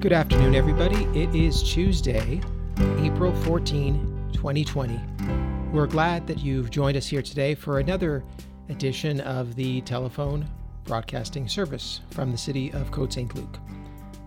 [0.00, 1.04] Good afternoon, everybody.
[1.18, 2.42] It is Tuesday,
[2.98, 5.00] April 14, 2020.
[5.72, 8.22] We're glad that you've joined us here today for another
[8.68, 10.46] edition of the telephone
[10.84, 13.34] broadcasting service from the city of Côte St.
[13.34, 13.58] Luc.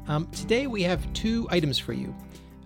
[0.08, 2.16] Um, today we have two items for you.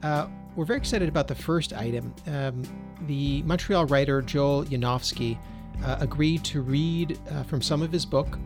[0.01, 2.15] Uh, we're very excited about the first item.
[2.27, 2.63] Um,
[3.07, 5.37] the Montreal writer Joel Yanofsky
[5.83, 8.39] uh, agreed to read uh, from some of his book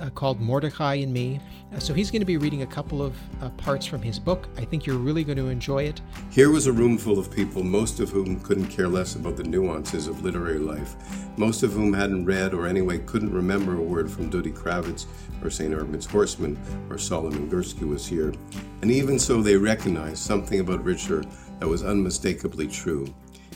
[0.00, 1.40] uh, called Mordecai and Me.
[1.74, 4.48] Uh, so he's going to be reading a couple of uh, parts from his book.
[4.56, 6.00] I think you're really going to enjoy it.
[6.30, 9.44] Here was a room full of people, most of whom couldn't care less about the
[9.44, 10.96] nuances of literary life,
[11.36, 15.06] most of whom hadn't read or anyway couldn't remember a word from Duddy Kravitz
[15.42, 15.72] or St.
[15.72, 16.58] Urbain's Horseman
[16.90, 18.34] or Solomon Gursky was here.
[18.82, 21.24] And even so, they recognized something about Richler
[21.60, 23.12] that was unmistakably true.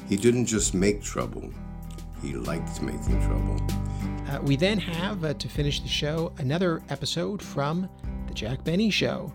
[0.09, 1.51] He didn't just make trouble,
[2.23, 3.61] he liked making trouble.
[4.29, 7.89] Uh, we then have, uh, to finish the show, another episode from
[8.27, 9.33] The Jack Benny Show.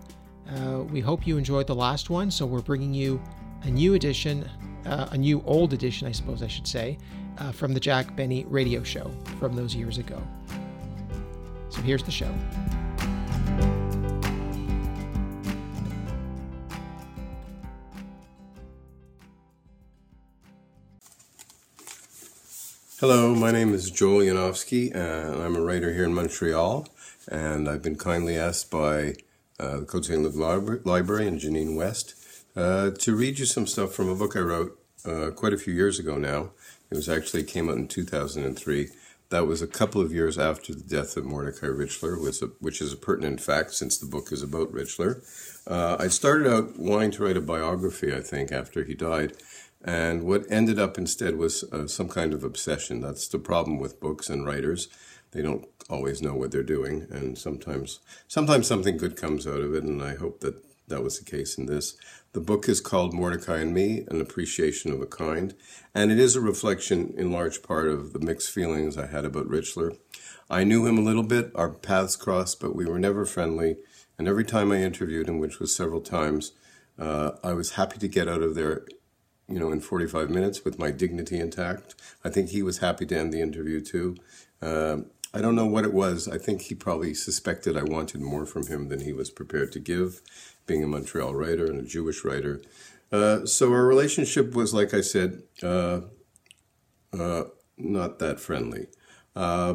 [0.48, 3.22] Uh, we hope you enjoyed the last one, so we're bringing you
[3.62, 4.48] a new edition,
[4.86, 6.98] uh, a new old edition, I suppose I should say,
[7.38, 10.20] uh, from The Jack Benny Radio Show from those years ago.
[11.68, 12.34] So here's the show.
[23.00, 26.86] Hello, my name is Joel Yanofsky, and I'm a writer here in Montreal.
[27.28, 29.14] And I've been kindly asked by
[29.58, 30.22] uh, the Côte St.
[30.22, 32.14] Luc Library and Janine West
[32.54, 35.72] uh, to read you some stuff from a book I wrote uh, quite a few
[35.72, 36.50] years ago now.
[36.90, 38.90] It was actually came out in 2003.
[39.30, 42.92] That was a couple of years after the death of Mordecai Richler, which, which is
[42.92, 45.22] a pertinent fact since the book is about Richler.
[45.66, 49.38] Uh, I started out wanting to write a biography, I think, after he died.
[49.82, 53.00] And what ended up instead was uh, some kind of obsession.
[53.00, 54.88] That's the problem with books and writers.
[55.32, 59.74] They don't always know what they're doing, and sometimes sometimes something good comes out of
[59.74, 59.84] it.
[59.84, 61.96] And I hope that that was the case in this.
[62.32, 65.54] The book is called Mordecai and Me: An Appreciation of a Kind,
[65.94, 69.48] and it is a reflection, in large part, of the mixed feelings I had about
[69.48, 69.96] Richler.
[70.50, 71.52] I knew him a little bit.
[71.54, 73.76] Our paths crossed, but we were never friendly.
[74.18, 76.52] And every time I interviewed him, which was several times,
[76.98, 78.84] uh, I was happy to get out of there
[79.50, 81.94] you know, in 45 minutes with my dignity intact.
[82.24, 84.16] I think he was happy to end the interview too.
[84.62, 84.98] Uh,
[85.34, 86.28] I don't know what it was.
[86.28, 89.80] I think he probably suspected I wanted more from him than he was prepared to
[89.80, 90.22] give,
[90.66, 92.62] being a Montreal writer and a Jewish writer.
[93.12, 96.02] Uh, so our relationship was, like I said, uh,
[97.18, 97.44] uh
[97.76, 98.86] not that friendly.
[99.34, 99.74] Uh,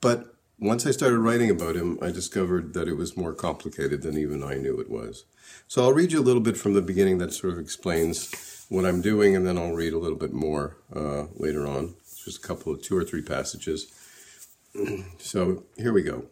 [0.00, 4.18] but once I started writing about him, I discovered that it was more complicated than
[4.18, 5.24] even I knew it was.
[5.68, 8.30] So I'll read you a little bit from the beginning that sort of explains
[8.70, 11.96] what I'm doing, and then I'll read a little bit more uh, later on.
[12.24, 13.92] Just a couple of two or three passages.
[15.18, 16.26] so here we go.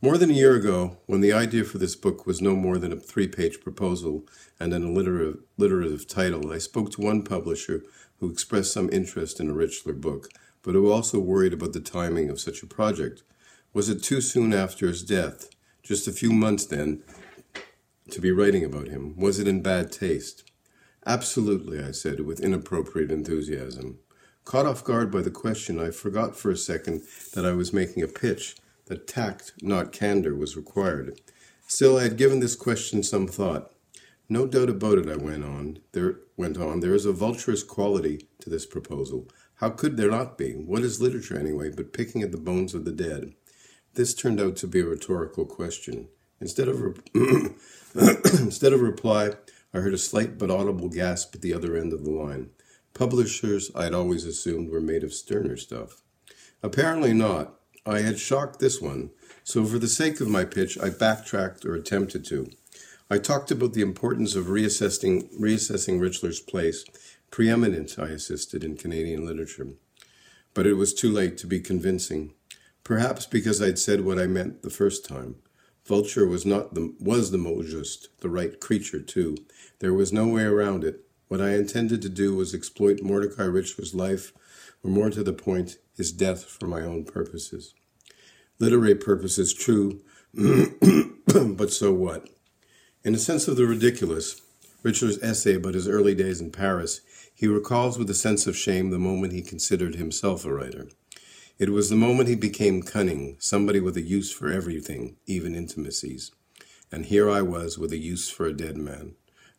[0.00, 2.92] More than a year ago, when the idea for this book was no more than
[2.92, 4.24] a three page proposal
[4.60, 7.82] and an alliterative, alliterative title, I spoke to one publisher
[8.20, 10.28] who expressed some interest in a Richler book,
[10.62, 13.24] but who also worried about the timing of such a project.
[13.72, 15.48] Was it too soon after his death?
[15.82, 17.02] Just a few months then
[18.10, 19.16] to be writing about him?
[19.16, 20.44] Was it in bad taste?
[21.04, 23.98] Absolutely, I said with inappropriate enthusiasm.
[24.44, 27.02] Caught off guard by the question, I forgot for a second
[27.34, 31.20] that I was making a pitch, that tact, not candor, was required.
[31.66, 33.72] Still, I had given this question some thought.
[34.28, 35.78] No doubt about it, I went on.
[35.92, 36.80] There went on.
[36.80, 39.28] There is a vulturous quality to this proposal.
[39.56, 40.52] How could there not be?
[40.52, 43.34] What is literature anyway, but picking at the bones of the dead?
[43.94, 46.08] This turned out to be a rhetorical question.
[46.40, 46.94] Instead of re-
[47.94, 49.32] instead of reply,
[49.74, 52.50] I heard a slight but audible gasp at the other end of the line.
[52.94, 56.02] Publishers, I had always assumed, were made of sterner stuff.
[56.62, 57.54] Apparently not.
[57.84, 59.10] I had shocked this one,
[59.42, 62.48] so for the sake of my pitch, I backtracked or attempted to.
[63.10, 66.84] I talked about the importance of reassessing, reassessing Richler's place,
[67.30, 69.68] preeminent, I insisted, in Canadian literature.
[70.54, 72.34] But it was too late to be convincing.
[72.84, 75.36] Perhaps because I'd said what I meant the first time.
[75.84, 79.36] Vulture was not the was the mot juste, the right creature too.
[79.80, 81.04] There was no way around it.
[81.28, 84.32] What I intended to do was exploit Mordecai Richler's life,
[84.84, 87.74] or more to the point, his death for my own purposes.
[88.58, 90.02] Literary purposes, true,
[90.34, 92.28] but so what?
[93.02, 94.40] In a sense of the ridiculous,
[94.82, 97.00] Richler's essay about his early days in Paris,
[97.34, 100.88] he recalls with a sense of shame the moment he considered himself a writer.
[101.58, 106.32] It was the moment he became cunning, somebody with a use for everything, even intimacies.
[106.90, 109.14] And here I was with a use for a dead man.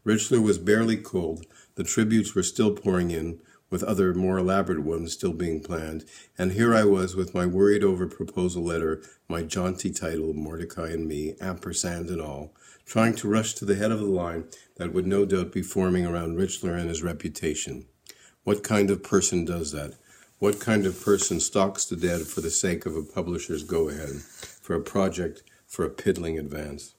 [0.05, 1.45] Richler was barely cold.
[1.75, 6.05] The tributes were still pouring in with other more elaborate ones still being planned,
[6.37, 11.07] and here I was with my worried over proposal letter, my jaunty title, Mordecai and
[11.07, 12.53] Me, ampersand and all,
[12.85, 14.45] trying to rush to the head of the line
[14.75, 17.85] that would no doubt be forming around Richler and his reputation.
[18.43, 19.95] What kind of person does that?
[20.43, 24.23] What kind of person stalks the dead for the sake of a publisher's go ahead,
[24.61, 26.95] for a project, for a piddling advance?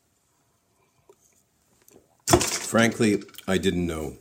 [2.30, 4.16] Frankly, I didn't know.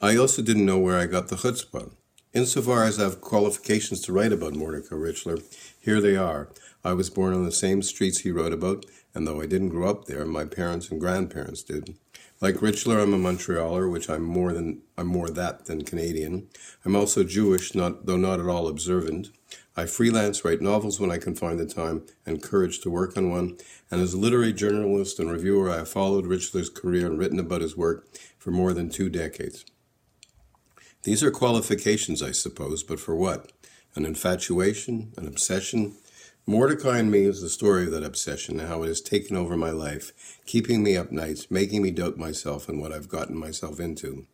[0.00, 1.90] I also didn't know where I got the chutzpah.
[2.32, 5.42] Insofar as I have qualifications to write about Mordecai Richler,
[5.80, 6.48] here they are.
[6.84, 9.90] I was born on the same streets he wrote about, and though I didn't grow
[9.90, 11.96] up there, my parents and grandparents did.
[12.42, 16.48] Like Richler, I'm a Montrealer, which I'm more than I'm more that than Canadian.
[16.86, 19.28] I'm also Jewish, not though not at all observant.
[19.76, 23.30] I freelance, write novels when I can find the time and courage to work on
[23.30, 23.58] one.
[23.90, 27.60] And as a literary journalist and reviewer, I have followed Richler's career and written about
[27.60, 28.06] his work
[28.38, 29.66] for more than two decades.
[31.02, 33.52] These are qualifications, I suppose, but for what?
[33.94, 35.12] An infatuation?
[35.18, 35.96] An obsession?
[36.50, 39.56] Mordecai and Me is the story of that obsession and how it has taken over
[39.56, 40.10] my life,
[40.46, 44.26] keeping me up nights, making me doubt myself and what I've gotten myself into.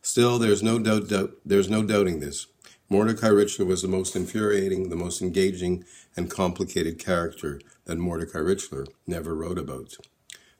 [0.00, 2.46] Still, there's no doubt, doubt there's no doubting this.
[2.88, 5.84] Mordecai Richler was the most infuriating, the most engaging,
[6.16, 9.96] and complicated character that Mordecai Richler never wrote about.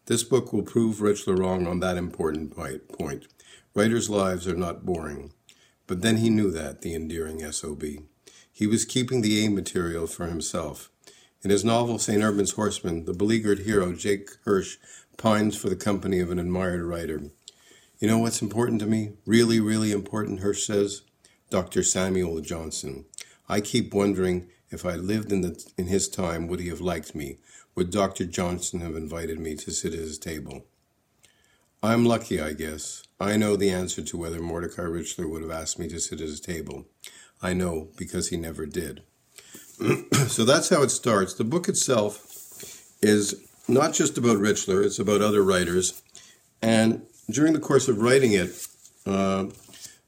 [0.06, 3.28] This book will prove Richler wrong on that important point.
[3.76, 5.32] Writers' lives are not boring.
[5.86, 7.84] But then he knew that, the endearing SOB.
[8.56, 10.90] He was keeping the A material for himself.
[11.42, 12.22] In his novel St.
[12.22, 14.78] Urbain's Horseman, the beleaguered hero Jake Hirsch
[15.18, 17.24] pines for the company of an admired writer.
[17.98, 19.12] You know what's important to me?
[19.26, 21.02] Really, really important, Hirsch says.
[21.50, 21.82] Dr.
[21.82, 23.04] Samuel Johnson.
[23.46, 27.14] I keep wondering if I lived in, the, in his time, would he have liked
[27.14, 27.36] me?
[27.74, 28.24] Would Dr.
[28.24, 30.64] Johnson have invited me to sit at his table?
[31.82, 33.02] I'm lucky, I guess.
[33.20, 36.26] I know the answer to whether Mordecai Richler would have asked me to sit at
[36.26, 36.86] his table.
[37.42, 39.02] I know because he never did.
[40.28, 41.34] so that's how it starts.
[41.34, 42.22] The book itself
[43.02, 43.34] is
[43.68, 46.02] not just about Richler, it's about other writers.
[46.62, 48.66] And during the course of writing it,
[49.04, 49.46] uh,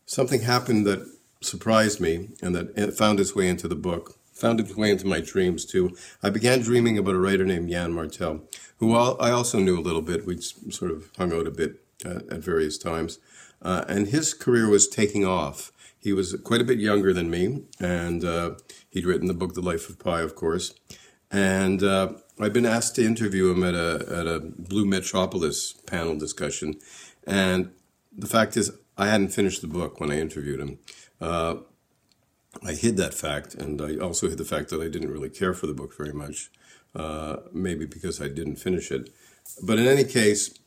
[0.06, 1.06] something happened that
[1.40, 5.20] surprised me and that found its way into the book, found its way into my
[5.20, 5.96] dreams too.
[6.22, 8.42] I began dreaming about a writer named Yann Martel,
[8.78, 10.26] who I also knew a little bit.
[10.26, 13.18] We'd sort of hung out a bit uh, at various times.
[13.60, 15.72] Uh, and his career was taking off.
[16.00, 18.54] He was quite a bit younger than me, and uh,
[18.88, 20.74] he'd written the book The Life of Pi, of course.
[21.30, 26.16] And uh, I'd been asked to interview him at a, at a Blue Metropolis panel
[26.16, 26.76] discussion.
[27.26, 27.72] And
[28.16, 30.78] the fact is, I hadn't finished the book when I interviewed him.
[31.20, 31.56] Uh,
[32.64, 35.52] I hid that fact, and I also hid the fact that I didn't really care
[35.52, 36.50] for the book very much,
[36.94, 39.10] uh, maybe because I didn't finish it.
[39.62, 40.58] But in any case,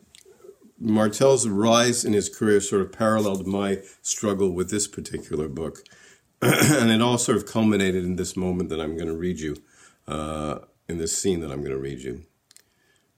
[0.82, 5.84] Martel's rise in his career sort of paralleled my struggle with this particular book.
[6.42, 9.58] and it all sort of culminated in this moment that I'm going to read you,
[10.08, 12.24] uh, in this scene that I'm going to read you.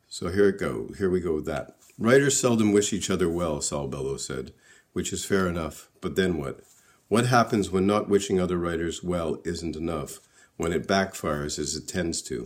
[0.09, 0.89] So here it go.
[0.97, 1.77] Here we go with that.
[1.97, 4.51] Writers seldom wish each other well, Saul Bellow said,
[4.91, 5.89] which is fair enough.
[6.01, 6.59] But then what?
[7.07, 10.19] What happens when not wishing other writers well isn't enough,
[10.57, 12.43] when it backfires as it tends to?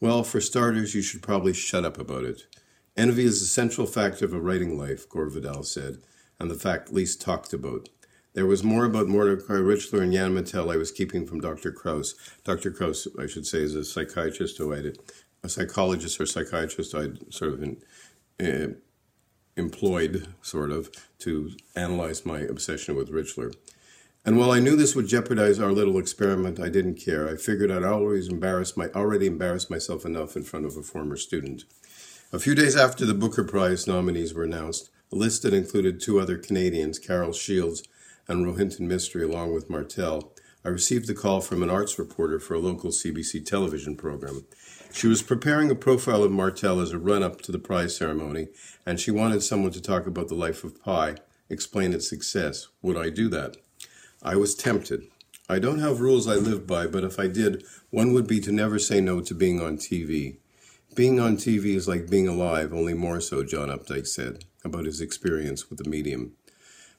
[0.00, 2.42] Well, for starters, you should probably shut up about it.
[2.96, 5.98] Envy is a central factor of a writing life, Gore Vidal said,
[6.38, 7.88] and the fact least talked about.
[8.34, 11.72] There was more about Mordecai Richler and Yann Martel I was keeping from Dr.
[11.72, 12.14] Krauss.
[12.44, 12.70] Dr.
[12.70, 14.98] Krauss, I should say, is a psychiatrist who I did,
[15.42, 17.82] a psychologist or psychiatrist I'd sort of in,
[18.40, 18.74] uh,
[19.56, 23.52] employed, sort of, to analyze my obsession with Richler.
[24.24, 27.28] And while I knew this would jeopardize our little experiment, I didn't care.
[27.28, 31.16] I figured I'd always embarrass my already embarrassed myself enough in front of a former
[31.16, 31.64] student.
[32.32, 36.20] A few days after the Booker Prize nominees were announced, a list that included two
[36.20, 37.82] other Canadians, Carol Shields
[38.28, 40.32] and Rohinton Mistry, along with Martel,
[40.64, 44.44] I received a call from an arts reporter for a local CBC television program.
[44.92, 48.46] She was preparing a profile of Martel as a run up to the prize ceremony,
[48.86, 51.16] and she wanted someone to talk about the life of Pi,
[51.48, 52.68] explain its success.
[52.80, 53.56] Would I do that?
[54.22, 55.02] I was tempted.
[55.48, 58.52] I don't have rules I live by, but if I did, one would be to
[58.52, 60.36] never say no to being on TV.
[60.96, 65.00] Being on TV is like being alive, only more so, John Updike said about his
[65.00, 66.32] experience with the medium.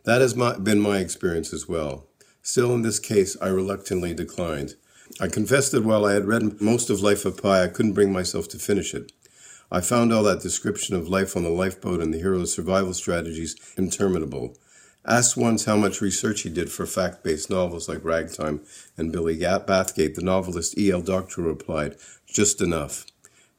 [0.05, 2.07] That has my, been my experience as well.
[2.41, 4.75] Still, in this case, I reluctantly declined.
[5.19, 8.13] I confessed that while I had read most of Life of Pi, I couldn't bring
[8.13, 9.11] myself to finish it.
[9.69, 13.57] I found all that description of life on the lifeboat and the hero's survival strategies
[13.77, 14.57] interminable.
[15.05, 18.61] Asked once how much research he did for fact based novels like Ragtime
[18.97, 21.01] and Billy Bathgate, the novelist E.L.
[21.01, 23.05] Doctorow replied, Just enough.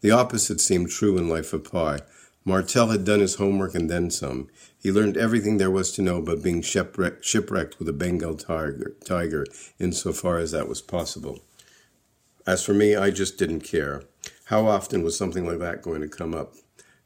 [0.02, 2.00] The opposite seemed true in Life of Pi.
[2.44, 4.48] Martel had done his homework and then some.
[4.76, 8.96] He learned everything there was to know about being shipwrecked, shipwrecked with a Bengal tiger,
[9.04, 9.46] tiger,
[9.78, 11.38] insofar as that was possible.
[12.44, 14.02] As for me, I just didn't care.
[14.46, 16.54] How often was something like that going to come up?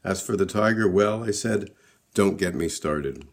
[0.03, 1.69] As for the tiger, well, I said,
[2.15, 3.27] don't get me started.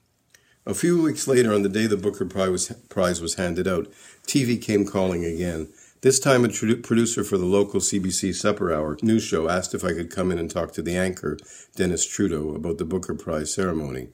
[0.67, 3.91] A few weeks later, on the day the Booker Prize was handed out,
[4.27, 5.73] TV came calling again.
[6.05, 9.83] This time, a tr- producer for the local CBC Supper Hour news show asked if
[9.83, 11.39] I could come in and talk to the anchor,
[11.77, 14.09] Dennis Trudeau, about the Booker Prize ceremony.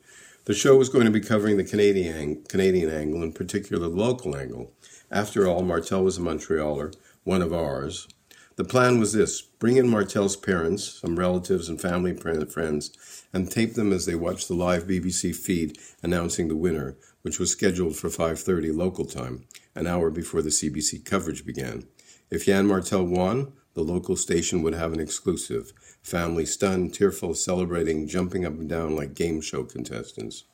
[0.44, 4.37] The show was going to be covering the Canadian, Canadian angle, in particular the local
[4.37, 4.73] angle.
[5.11, 6.94] After all, Martel was a Montrealer,
[7.25, 8.06] one of ours.
[8.54, 13.75] The plan was this bring in Martel's parents, some relatives and family friends, and tape
[13.75, 18.08] them as they watched the live BBC feed announcing the winner, which was scheduled for
[18.08, 21.84] 5:30 local time an hour before the CBC coverage began.
[22.30, 25.72] If Yann Martel won, the local station would have an exclusive.
[26.02, 30.44] Family stunned, tearful, celebrating, jumping up and down like game show contestants.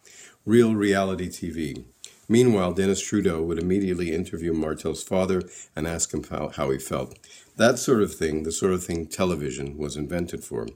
[0.44, 1.85] Real reality TV.
[2.28, 5.42] Meanwhile, Dennis Trudeau would immediately interview Martel's father
[5.75, 7.16] and ask him how, how he felt.
[7.56, 10.66] That sort of thing, the sort of thing television was invented for.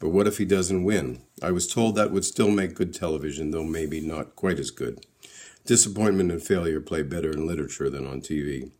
[0.00, 1.22] But what if he doesn't win?
[1.42, 5.06] I was told that would still make good television, though maybe not quite as good.
[5.64, 8.70] Disappointment and failure play better in literature than on TV.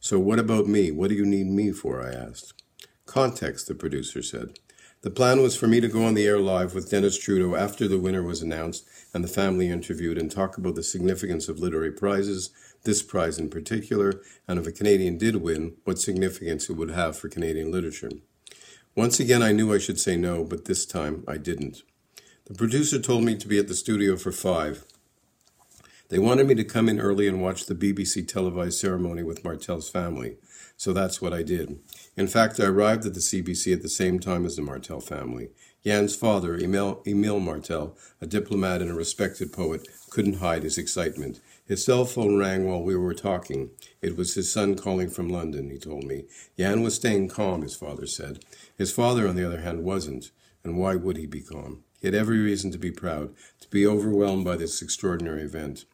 [0.00, 0.90] So, what about me?
[0.90, 2.02] What do you need me for?
[2.02, 2.52] I asked.
[3.06, 4.58] Context, the producer said.
[5.02, 7.86] The plan was for me to go on the air live with Dennis Trudeau after
[7.86, 11.92] the winner was announced and the family interviewed and talk about the significance of literary
[11.92, 12.50] prizes,
[12.82, 17.16] this prize in particular, and if a Canadian did win, what significance it would have
[17.16, 18.10] for Canadian literature.
[18.96, 21.82] Once again, I knew I should say no, but this time I didn't.
[22.46, 24.84] The producer told me to be at the studio for five,
[26.08, 29.88] they wanted me to come in early and watch the BBC televised ceremony with Martel's
[29.88, 30.36] family,
[30.76, 31.80] so that's what I did.
[32.16, 35.48] In fact, I arrived at the CBC at the same time as the Martel family.
[35.82, 41.40] Yann's father, Emil, Emile Martel, a diplomat and a respected poet, couldn't hide his excitement.
[41.64, 43.70] His cell phone rang while we were talking.
[44.00, 46.26] It was his son calling from London, he told me.
[46.56, 48.44] Yann was staying calm, his father said.
[48.78, 50.30] His father, on the other hand, wasn't.
[50.62, 51.84] And why would he be calm?
[52.00, 55.84] He had every reason to be proud, to be overwhelmed by this extraordinary event.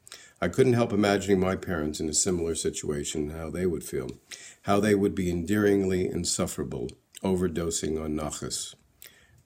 [0.43, 4.11] I couldn't help imagining my parents in a similar situation, how they would feel,
[4.63, 6.91] how they would be endearingly insufferable,
[7.23, 8.75] overdosing on nachas.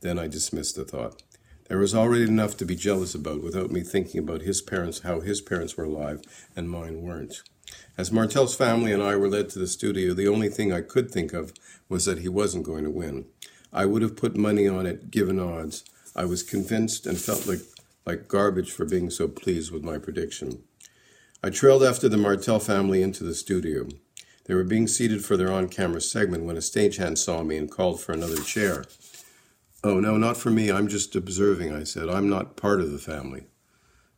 [0.01, 1.23] Then I dismissed the thought.
[1.69, 5.21] There was already enough to be jealous about without me thinking about his parents, how
[5.21, 6.23] his parents were alive
[6.57, 7.43] and mine weren't.
[7.99, 11.11] As Martel's family and I were led to the studio, the only thing I could
[11.11, 11.53] think of
[11.91, 13.27] was that he wasn't going to win.
[13.71, 15.85] I would have put money on it, given odds.
[16.15, 17.61] I was convinced and felt like,
[18.07, 20.63] like garbage for being so pleased with my prediction.
[21.43, 23.89] I trailed after the Martel family into the studio.
[24.47, 27.71] They were being seated for their on camera segment when a stagehand saw me and
[27.71, 28.85] called for another chair.
[29.85, 30.73] Oh, no, not for me.
[30.73, 32.09] I'm just observing, I said.
[32.09, 33.47] I'm not part of the family,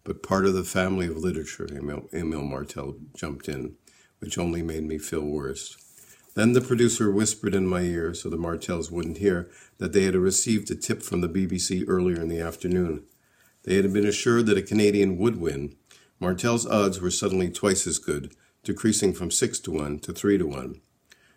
[0.05, 3.75] but part of the family of literature, Emil, Martel jumped in,
[4.21, 5.77] which only made me feel worse.
[6.35, 10.15] Then the producer whispered in my ear, so the Martels wouldn't hear, that they had
[10.15, 13.05] received a tip from the BBC earlier in the afternoon.
[13.65, 15.75] They had been assured that a Canadian would win,
[16.21, 18.35] Martel's odds were suddenly twice as good,
[18.65, 20.81] decreasing from 6 to 1 to 3 to 1.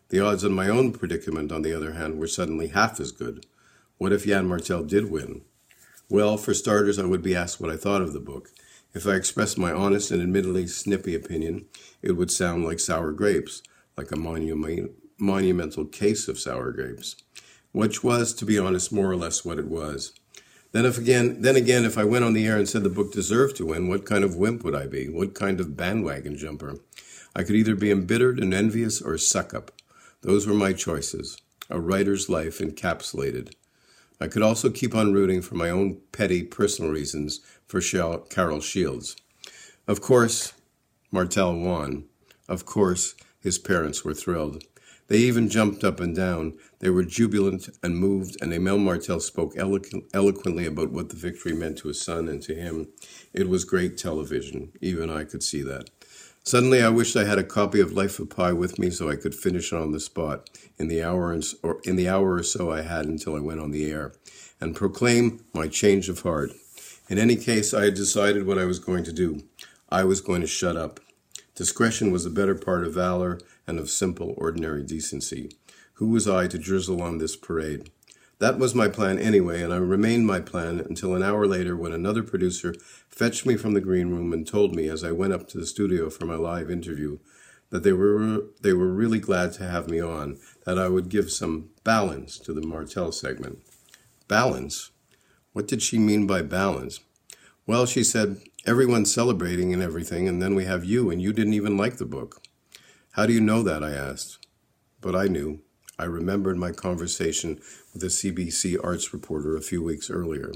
[0.09, 3.45] The odds on my own predicament, on the other hand, were suddenly half as good.
[3.97, 5.41] What if Yann Martel did win?
[6.09, 8.49] Well, for starters, I would be asked what I thought of the book.
[8.93, 11.67] If I expressed my honest and admittedly snippy opinion,
[12.01, 13.61] it would sound like sour grapes,
[13.95, 17.15] like a monument, monumental case of sour grapes,
[17.71, 20.11] which was, to be honest, more or less what it was.
[20.71, 23.11] Then if again, then again, if I went on the air and said the book
[23.11, 25.09] deserved to win, what kind of wimp would I be?
[25.09, 26.77] What kind of bandwagon jumper?
[27.35, 29.71] I could either be embittered and envious or suck up.
[30.21, 31.37] Those were my choices.
[31.69, 33.53] A writer's life encapsulated.
[34.19, 39.15] I could also keep on rooting for my own petty personal reasons for Carol Shields.
[39.87, 40.53] Of course,
[41.11, 42.05] Martel won.
[42.47, 44.63] Of course, his parents were thrilled.
[45.07, 46.53] They even jumped up and down.
[46.81, 51.53] They were jubilant and moved, and Emil Martel spoke eloqu- eloquently about what the victory
[51.53, 52.87] meant to his son and to him.
[53.33, 54.71] It was great television.
[54.81, 55.91] Even I could see that.
[56.43, 59.15] Suddenly, I wished I had a copy of Life of Pi with me so I
[59.15, 62.43] could finish it on the spot in the hour and, or in the hour or
[62.43, 64.13] so I had until I went on the air,
[64.59, 66.51] and proclaim my change of heart.
[67.09, 69.43] In any case, I had decided what I was going to do.
[69.89, 70.99] I was going to shut up.
[71.53, 75.51] Discretion was the better part of valor and of simple, ordinary decency.
[75.93, 77.91] Who was I to drizzle on this parade?
[78.39, 81.93] That was my plan anyway, and I remained my plan until an hour later when
[81.93, 82.73] another producer
[83.07, 85.65] fetched me from the green room and told me as I went up to the
[85.65, 87.19] studio for my live interview
[87.71, 91.31] that they were they were really glad to have me on, that I would give
[91.31, 93.59] some balance to the Martel segment.
[94.27, 94.91] Balance?
[95.53, 96.99] What did she mean by balance?
[97.65, 101.53] Well, she said, everyone's celebrating and everything, and then we have you, and you didn't
[101.53, 102.41] even like the book.
[103.11, 103.83] How do you know that?
[103.83, 104.45] I asked.
[104.99, 105.61] But I knew.
[106.01, 107.61] I remembered my conversation
[107.93, 110.51] with a CBC arts reporter a few weeks earlier.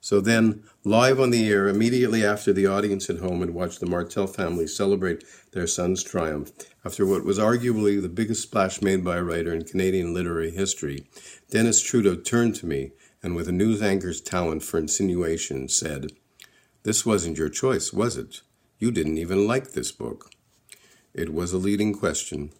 [0.00, 3.86] So then, live on the air, immediately after the audience at home had watched the
[3.86, 6.52] Martel family celebrate their son's triumph,
[6.84, 11.08] after what was arguably the biggest splash made by a writer in Canadian literary history,
[11.50, 16.12] Dennis Trudeau turned to me and, with a news anchor's talent for insinuation, said,
[16.84, 18.42] This wasn't your choice, was it?
[18.78, 20.30] You didn't even like this book.
[21.12, 22.52] It was a leading question,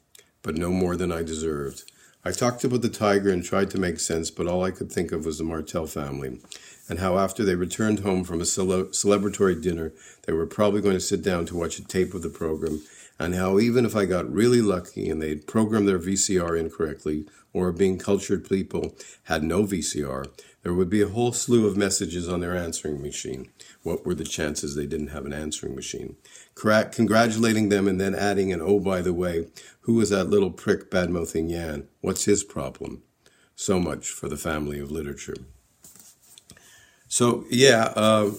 [0.42, 1.84] but no more than I deserved.
[2.26, 5.12] I talked about the tiger and tried to make sense, but all I could think
[5.12, 6.38] of was the Martel family
[6.88, 9.92] and how after they returned home from a cele- celebratory dinner,
[10.26, 12.82] they were probably going to sit down to watch a tape of the program,
[13.18, 17.70] and how even if I got really lucky and they'd programmed their VCR incorrectly, or
[17.70, 20.26] being cultured people had no VCR,
[20.62, 23.50] there would be a whole slew of messages on their answering machine.
[23.82, 26.16] What were the chances they didn't have an answering machine?
[26.56, 29.46] Congratulating them and then adding an, oh, by the way,
[29.82, 31.86] who was that little prick badmouthing Yann?
[32.00, 33.02] What's his problem?
[33.54, 35.36] So much for the family of literature.
[37.08, 38.32] So yeah, uh,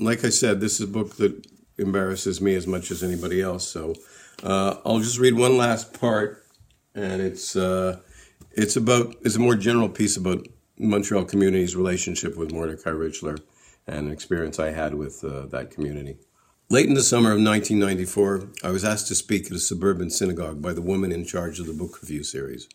[0.00, 1.46] like I said, this is a book that
[1.80, 3.66] embarrasses me as much as anybody else.
[3.68, 3.94] So
[4.42, 6.44] uh, I'll just read one last part,
[6.94, 8.00] and it's uh,
[8.52, 10.46] it's about it's a more general piece about
[10.78, 13.38] Montreal community's relationship with Mordecai Richler
[13.86, 16.16] and an experience I had with uh, that community.
[16.68, 20.62] Late in the summer of 1994, I was asked to speak at a suburban synagogue
[20.62, 22.68] by the woman in charge of the book review series.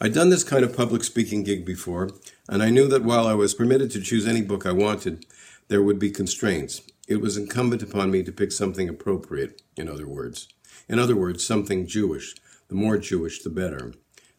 [0.00, 2.10] I'd done this kind of public speaking gig before,
[2.48, 5.24] and I knew that while I was permitted to choose any book I wanted,
[5.68, 6.82] there would be constraints.
[7.06, 10.48] It was incumbent upon me to pick something appropriate, in other words.
[10.88, 12.34] In other words, something Jewish.
[12.68, 13.92] The more Jewish, the better.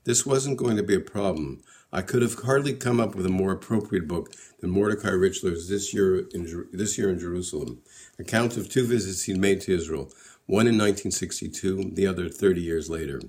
[0.03, 1.62] This wasn't going to be a problem.
[1.93, 5.93] I could have hardly come up with a more appropriate book than Mordecai Richler's This
[5.93, 7.81] Year in, this year in Jerusalem,
[8.17, 10.12] account of two visits he'd made to Israel,
[10.48, 13.22] one in 1962, the other 30 years later.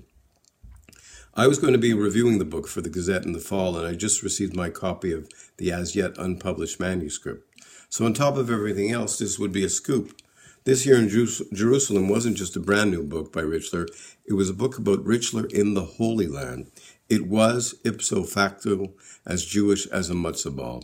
[1.33, 3.87] I was going to be reviewing the book for the Gazette in the fall, and
[3.87, 7.46] I just received my copy of the as yet unpublished manuscript.
[7.89, 10.19] So, on top of everything else, this would be a scoop.
[10.65, 13.87] This year in Jerusalem wasn't just a brand new book by Richler,
[14.25, 16.69] it was a book about Richler in the Holy Land.
[17.07, 18.93] It was, ipso facto,
[19.25, 20.83] as Jewish as a matzah ball.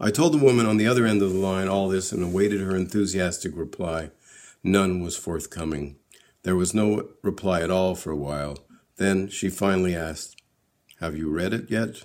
[0.00, 2.60] I told the woman on the other end of the line all this and awaited
[2.60, 4.10] her enthusiastic reply.
[4.64, 5.96] None was forthcoming.
[6.42, 8.58] There was no reply at all for a while.
[8.96, 10.42] Then she finally asked,
[11.00, 12.02] Have you read it yet?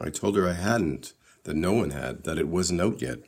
[0.00, 1.12] I told her I hadn't,
[1.44, 3.18] that no one had, that it wasn't out yet.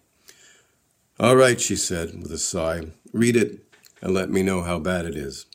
[1.19, 2.89] All right, she said with a sigh.
[3.11, 3.65] Read it
[4.03, 5.47] and let me know how bad it is.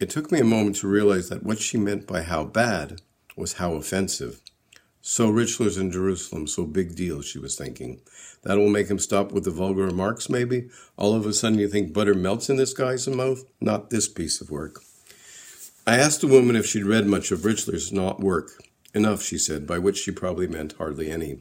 [0.00, 3.00] It took me a moment to realize that what she meant by how bad
[3.36, 4.40] was how offensive.
[5.00, 8.00] So Richler's in Jerusalem, so big deal, she was thinking.
[8.42, 10.68] That will make him stop with the vulgar remarks, maybe?
[10.96, 13.44] All of a sudden you think butter melts in this guy's mouth?
[13.60, 14.80] Not this piece of work.
[15.86, 18.50] I asked the woman if she'd read much of Richler's not work.
[18.94, 21.38] Enough, she said, by which she probably meant hardly any.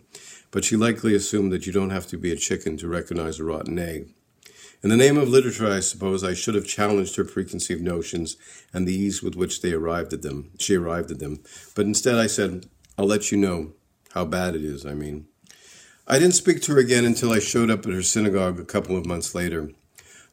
[0.52, 3.44] But she likely assumed that you don't have to be a chicken to recognize a
[3.44, 4.14] rotten egg.
[4.82, 8.38] In the name of literature, I suppose I should have challenged her preconceived notions
[8.74, 10.52] and the ease with which they arrived at them.
[10.58, 11.42] She arrived at them.
[11.76, 13.74] But instead I said, I'll let you know
[14.14, 15.28] how bad it is, I mean.
[16.08, 18.98] I didn't speak to her again until I showed up at her synagogue a couple
[18.98, 19.72] of months later.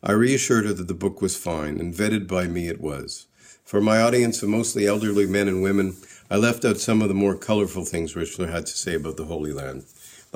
[0.03, 3.27] I reassured her that the book was fine, and vetted by me it was.
[3.65, 5.97] For my audience of mostly elderly men and women,
[6.31, 9.25] I left out some of the more colorful things Richler had to say about the
[9.25, 9.85] Holy Land,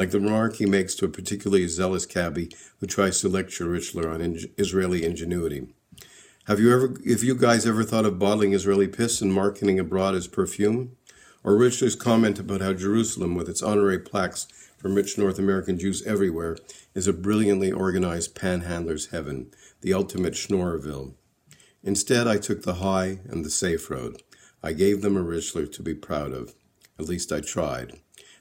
[0.01, 4.11] like the remark he makes to a particularly zealous cabbie who tries to lecture Richler
[4.11, 5.67] on in- Israeli ingenuity.
[6.47, 10.15] Have you ever, if you guys ever thought of bottling Israeli piss and marketing abroad
[10.15, 10.97] as perfume?
[11.45, 14.47] Or Richler's comment about how Jerusalem, with its honorary plaques
[14.79, 16.57] from rich North American Jews everywhere,
[16.95, 19.51] is a brilliantly organized panhandler's heaven,
[19.83, 21.13] the ultimate Schnorrville.
[21.83, 24.23] Instead, I took the high and the safe road.
[24.63, 26.55] I gave them a Richler to be proud of.
[26.99, 28.01] At least I tried.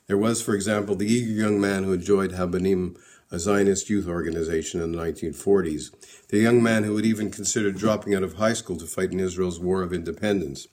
[0.10, 2.98] There was, for example, the eager young man who had joined Habonim,
[3.30, 5.92] a Zionist youth organization in the 1940s,
[6.30, 9.20] the young man who had even considered dropping out of high school to fight in
[9.20, 10.68] Israel's War of Independence.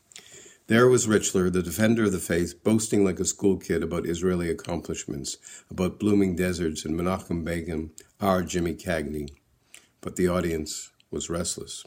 [0.69, 4.49] There was Richler, the defender of the faith, boasting like a school kid about Israeli
[4.49, 5.37] accomplishments,
[5.71, 7.91] about blooming deserts and Menachem Begin,
[8.23, 9.29] our Jimmy Cagney.
[10.01, 11.85] But the audience was restless.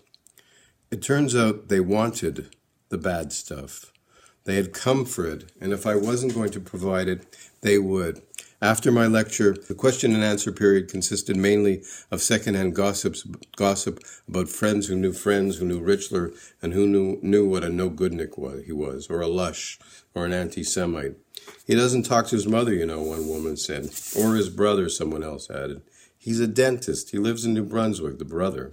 [0.92, 2.56] It turns out they wanted
[2.90, 3.92] the bad stuff.
[4.50, 8.24] They had come for it, and if I wasn't going to provide it, they would.
[8.64, 14.50] After my lecture, the question and answer period consisted mainly of secondhand gossips, gossip about
[14.50, 18.40] friends who knew friends who knew Richler and who knew, knew what a no goodnik
[18.40, 19.78] was, he was, or a lush,
[20.16, 21.18] or an anti Semite.
[21.68, 23.92] He doesn't talk to his mother, you know, one woman said.
[24.18, 25.84] Or his brother, someone else added.
[26.18, 27.12] He's a dentist.
[27.12, 28.72] He lives in New Brunswick, the brother.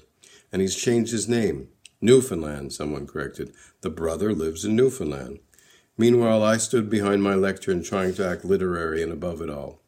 [0.51, 1.69] And he's changed his name.
[2.01, 3.53] Newfoundland, someone corrected.
[3.83, 5.41] The brother lives in Newfoundland.
[5.99, 9.81] Meanwhile, I stood behind my lectern trying to act literary and above it all.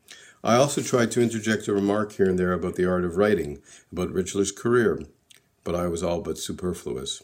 [0.43, 3.61] I also tried to interject a remark here and there about the art of writing,
[3.93, 5.03] about Richler's career,
[5.65, 7.23] but I was all but superfluous.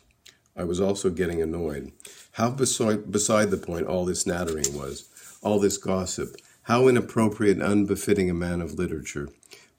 [0.56, 1.92] I was also getting annoyed.
[2.32, 5.08] How beside, beside the point all this nattering was,
[5.42, 9.28] all this gossip, how inappropriate and unbefitting a man of literature,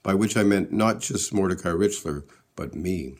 [0.02, 2.24] by which I meant not just Mordecai Richler,
[2.56, 3.16] but me.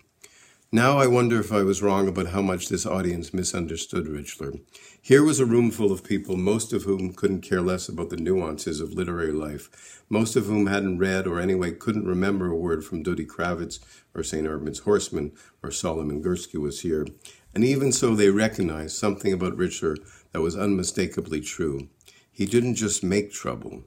[0.76, 4.60] Now I wonder if I was wrong about how much this audience misunderstood Richler.
[5.00, 8.18] Here was a room full of people, most of whom couldn't care less about the
[8.18, 12.84] nuances of literary life, most of whom hadn't read or anyway couldn't remember a word
[12.84, 13.78] from Duddy Kravitz
[14.14, 14.46] or St.
[14.46, 17.06] Urbain's Horseman or Solomon Gursky was here.
[17.54, 19.96] And even so, they recognized something about Richler
[20.32, 21.88] that was unmistakably true.
[22.30, 23.84] He didn't just make trouble,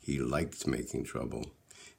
[0.00, 1.52] he liked making trouble.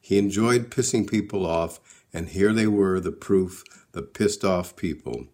[0.04, 1.80] He enjoyed pissing people off,
[2.14, 3.64] and here they were, the proof
[3.94, 5.28] the pissed off people.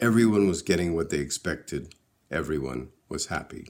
[0.00, 1.94] Everyone was getting what they expected.
[2.28, 3.68] Everyone was happy.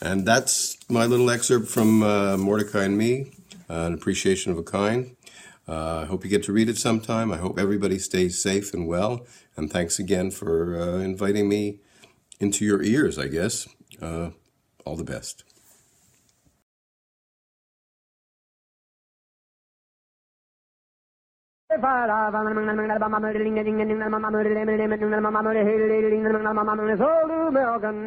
[0.00, 3.32] And that's my little excerpt from uh, Mordecai and Me,
[3.68, 5.16] uh, an appreciation of a kind.
[5.66, 7.32] Uh, I hope you get to read it sometime.
[7.32, 9.26] I hope everybody stays safe and well.
[9.56, 11.80] And thanks again for uh, inviting me
[12.38, 13.66] into your ears, I guess.
[14.00, 14.30] Uh,
[14.84, 15.42] all the best.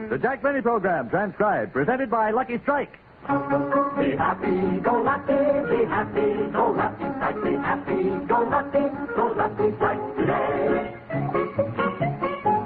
[0.09, 2.97] The Jack Benny Program, transcribed, presented by Lucky Strike.
[3.21, 5.37] Be happy, go lucky,
[5.69, 10.97] be happy, go lucky strike, be happy, go lucky, go lucky strike today.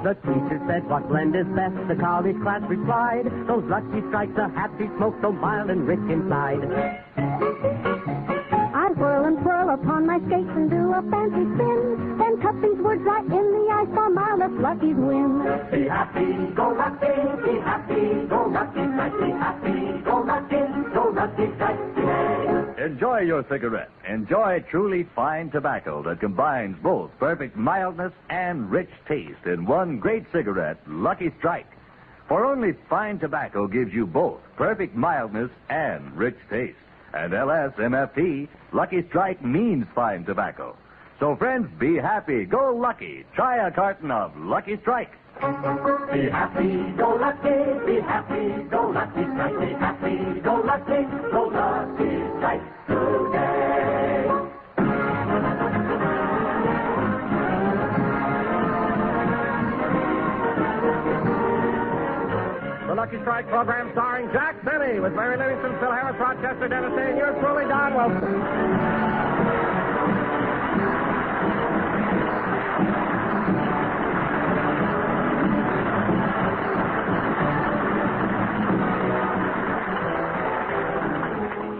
[0.00, 1.76] The teacher said, what blend is best?
[1.88, 6.64] The college class replied, those lucky strikes, a happy smoke, so mild and rich inside
[9.06, 12.18] whirl and twirl upon my skates and do a fancy spin.
[12.18, 15.30] Then cut these words right in the ice for Miles Lucky's win.
[15.70, 17.14] Be happy, go lucky,
[17.46, 22.78] be happy, go lucky, strike, be happy, go lucky, go lucky, strike.
[22.78, 23.90] Enjoy your cigarette.
[24.08, 30.24] Enjoy truly fine tobacco that combines both perfect mildness and rich taste in one great
[30.32, 31.66] cigarette, Lucky Strike.
[32.28, 36.78] For only fine tobacco gives you both perfect mildness and rich taste.
[37.16, 40.76] And LSMFT, Lucky Strike means fine tobacco.
[41.18, 42.44] So, friends, be happy.
[42.44, 43.24] Go lucky.
[43.34, 45.12] Try a carton of Lucky Strike.
[45.40, 52.38] Be happy, go lucky, be happy, go lucky strike, be happy, go lucky, go lucky
[52.38, 53.45] strike today.
[62.96, 67.36] Lucky Strike program starring Jack Benny with Mary Livingstone, Phil Harris, Rochester, Dennis and yours
[67.44, 68.32] truly, Don Wilson.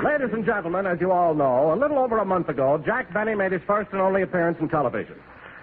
[0.04, 3.34] Ladies and gentlemen, as you all know, a little over a month ago, Jack Benny
[3.34, 5.16] made his first and only appearance in television.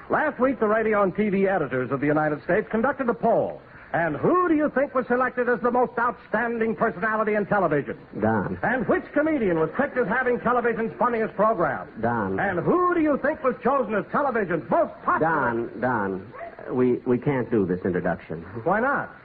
[0.09, 3.61] Last week, the radio and TV editors of the United States conducted a poll
[3.93, 7.95] and who do you think was selected as the most outstanding personality in television?
[8.19, 8.57] Don.
[8.63, 11.87] And which comedian was picked as having television's funniest program?
[12.01, 12.39] Don.
[12.39, 15.19] And who do you think was chosen as television's most popular?
[15.19, 16.33] Don, Don,
[16.71, 18.41] we, we can't do this introduction.
[18.63, 19.15] Why not?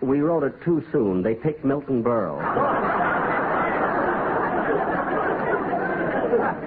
[0.00, 1.22] We wrote it too soon.
[1.22, 2.42] They picked Milton Berle.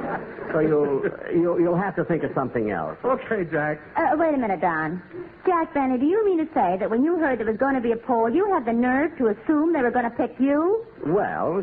[0.52, 2.98] So you'll, you'll you'll have to think of something else.
[3.06, 3.80] Okay, Jack.
[3.96, 5.02] Uh, wait a minute, Don.
[5.46, 7.82] Jack Benny, do you mean to say that when you heard there was going to
[7.82, 10.86] be a poll, you had the nerve to assume they were going to pick you?
[11.06, 11.62] Well,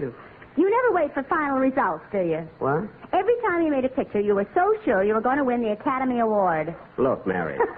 [0.57, 2.49] You never wait for final results, do you?
[2.59, 2.85] what?
[3.12, 5.61] Every time you made a picture, you were so sure you were going to win
[5.62, 6.75] the Academy Award.
[6.99, 7.59] Look, Mary.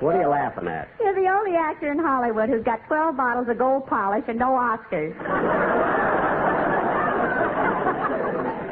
[0.00, 0.88] What are you laughing at?
[0.98, 4.52] You're the only actor in Hollywood who's got 12 bottles of gold polish and no
[4.52, 5.12] Oscars.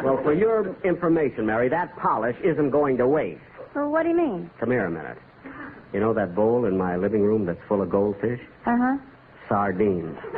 [0.09, 3.43] Well, for your information, Mary, that polish isn't going to waste.
[3.75, 4.51] Well, what do you mean?
[4.59, 5.19] Come here a minute.
[5.93, 8.41] You know that bowl in my living room that's full of goldfish?
[8.65, 8.97] Uh huh.
[9.51, 10.17] Sardines.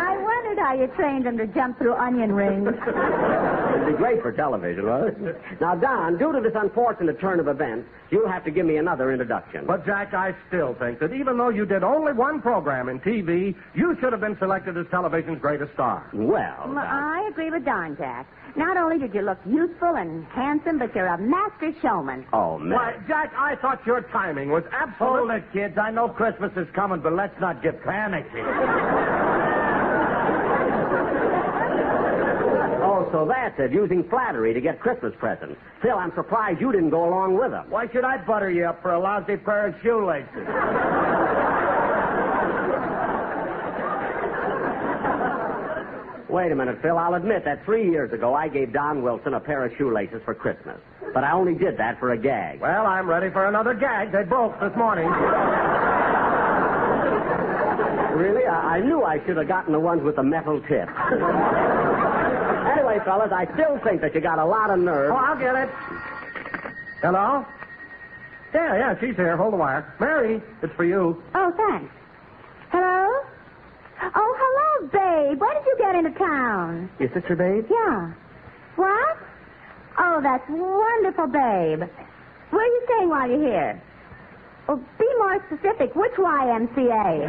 [0.00, 2.68] I wondered how how you trained them to jump through onion rings.
[2.86, 5.40] It'd be great for television, wouldn't it?
[5.60, 9.12] Now, Don, due to this unfortunate turn of events, you'll have to give me another
[9.12, 9.66] introduction.
[9.66, 13.54] But, Jack, I still think that even though you did only one program in TV,
[13.74, 16.08] you should have been selected as television's greatest star.
[16.14, 18.26] Well, Well, I agree with Don, Jack.
[18.56, 22.24] Not only did you look youthful and handsome, but you're a master showman.
[22.32, 22.78] oh, man.
[22.78, 24.90] Why, Jack, I thought your timing was Hold
[25.30, 25.36] absolutely...
[25.36, 25.78] it, kids.
[25.78, 28.40] I know Christmas is coming, but let's not get panicky.
[32.84, 35.60] Oh, so that's it, using flattery to get Christmas presents.
[35.82, 37.68] Phil, I'm surprised you didn't go along with them.
[37.68, 40.48] Why should I butter you up for a lousy pair of shoelaces?
[46.32, 46.96] Wait a minute, Phil.
[46.96, 50.34] I'll admit that three years ago I gave Don Wilson a pair of shoelaces for
[50.34, 50.80] Christmas.
[51.12, 52.60] But I only did that for a gag.
[52.60, 54.12] Well, I'm ready for another gag.
[54.12, 55.08] They broke this morning.
[58.16, 58.46] Really?
[58.46, 60.88] I, I knew I should have gotten the ones with the metal tip.
[62.92, 65.12] anyway, fellas, I still think that you got a lot of nerve.
[65.12, 65.68] Oh, I'll get it.
[67.00, 67.44] Hello?
[68.54, 69.36] Yeah, yeah, she's here.
[69.36, 69.94] Hold the wire.
[69.98, 71.22] Mary, it's for you.
[71.34, 71.92] Oh, thanks.
[72.70, 73.08] Hello?
[74.14, 75.40] Oh, hello, babe.
[75.40, 76.90] When did you get into town?
[76.98, 77.66] Your sister, babe?
[77.70, 78.12] Yeah.
[78.76, 79.16] What?
[79.98, 81.88] Oh, that's wonderful, babe.
[82.50, 83.82] Where are you staying while you're here?
[84.68, 85.94] Well, be more specific.
[85.96, 87.28] Which YMCA?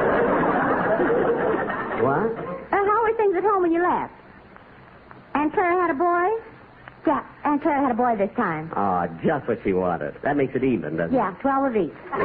[2.00, 2.32] What?
[2.32, 4.14] Uh, how were things at home when you left?
[5.40, 6.28] Aunt Clara had a boy?
[7.06, 8.70] Yeah, Aunt Clara had a boy this time.
[8.76, 10.14] Oh, just what she wanted.
[10.22, 11.16] That makes it even, doesn't it?
[11.16, 11.96] Yeah, 12 of each.
[12.12, 12.20] uh,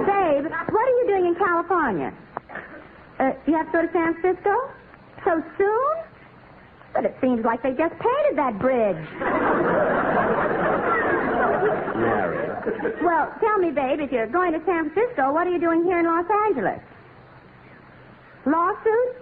[0.00, 2.10] babe, what are you doing in California?
[3.20, 4.54] Uh, you have to go to San Francisco?
[5.26, 5.94] So soon?
[6.94, 8.96] But it seems like they just painted that bridge.
[12.00, 12.48] Mary.
[13.04, 15.98] Well, tell me, babe, if you're going to San Francisco, what are you doing here
[15.98, 16.80] in Los Angeles?
[18.46, 19.16] Lawsuit?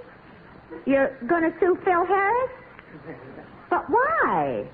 [0.86, 2.50] You're going to sue Phil Harris?
[3.70, 4.68] But why?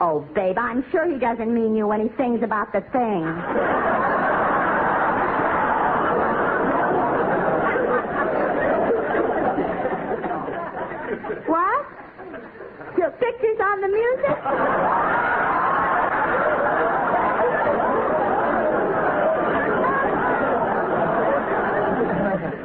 [0.00, 3.24] Oh, babe, I'm sure he doesn't mean you when he sings about the thing.
[11.46, 11.86] what?
[12.98, 15.36] Your pictures on the music?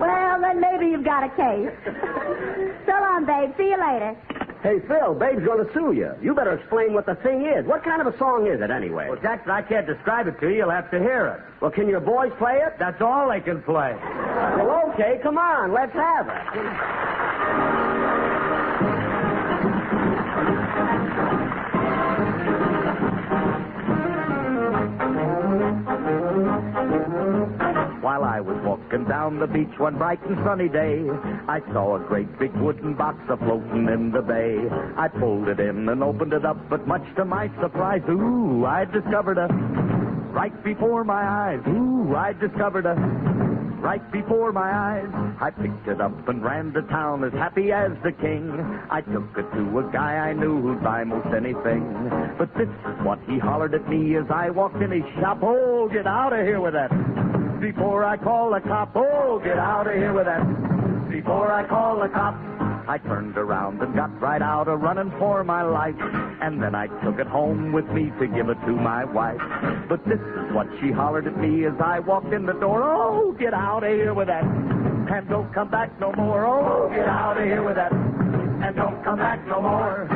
[0.01, 1.71] Well, then maybe you've got a case.
[2.85, 3.51] so long, babe.
[3.57, 4.15] See you later.
[4.63, 6.13] Hey, Phil, babe's going to sue you.
[6.21, 7.65] You better explain what the thing is.
[7.65, 9.09] What kind of a song is it, anyway?
[9.09, 10.57] Well, Jackson, I can't describe it to you.
[10.57, 11.61] You'll have to hear it.
[11.61, 12.75] Well, can your boys play it?
[12.77, 13.97] That's all they can play.
[13.97, 17.10] Well, okay, come on, let's have it.
[28.31, 31.03] I was walking down the beach one bright and sunny day,
[31.49, 34.55] I saw a great big wooden box floating in the bay.
[34.95, 38.85] I pulled it in and opened it up, but much to my surprise, ooh, I
[38.85, 39.47] discovered a
[40.31, 41.59] right before my eyes.
[41.67, 42.95] Ooh, I discovered a
[43.81, 45.09] right before my eyes.
[45.41, 48.49] I picked it up and ran to town as happy as the king.
[48.89, 51.83] I took it to a guy I knew who'd buy most anything.
[52.37, 55.39] But this is what he hollered at me as I walked in his shop.
[55.41, 57.30] Oh, get out of here with that.
[57.61, 60.41] Before I call the cop, oh, get out of here with that.
[61.11, 62.33] Before I call the cop,
[62.89, 65.95] I turned around and got right out a running for my life.
[66.41, 69.39] And then I took it home with me to give it to my wife.
[69.87, 72.81] But this is what she hollered at me as I walked in the door.
[72.83, 74.43] Oh, get out of here with that.
[74.43, 76.47] And don't come back no more.
[76.47, 77.91] Oh, get out of here with that.
[77.93, 80.07] And don't come back no more.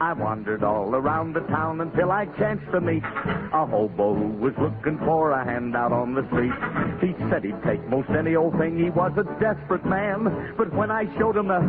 [0.00, 4.52] I wandered all around the town until I chanced to meet a hobo who was
[4.58, 6.52] looking for a handout on the street.
[7.00, 8.78] He said he'd take most any old thing.
[8.78, 10.54] He was a desperate man.
[10.56, 11.60] But when I showed him the,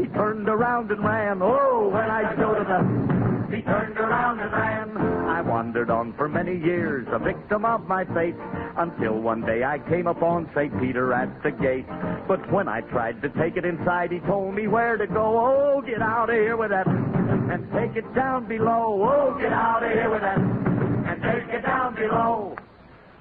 [0.00, 1.40] he turned around and ran.
[1.42, 4.96] Oh, when I showed him the, he turned around and ran.
[5.28, 8.36] I wandered on for many years, a victim of my fate,
[8.76, 10.72] until one day I came upon St.
[10.80, 11.86] Peter at the gate.
[12.26, 15.38] But when I tried to take it inside, he told me where to go.
[15.38, 19.03] Oh, get out of here with that and take it down below.
[19.06, 22.56] Oh, get out of here with that and take it down below.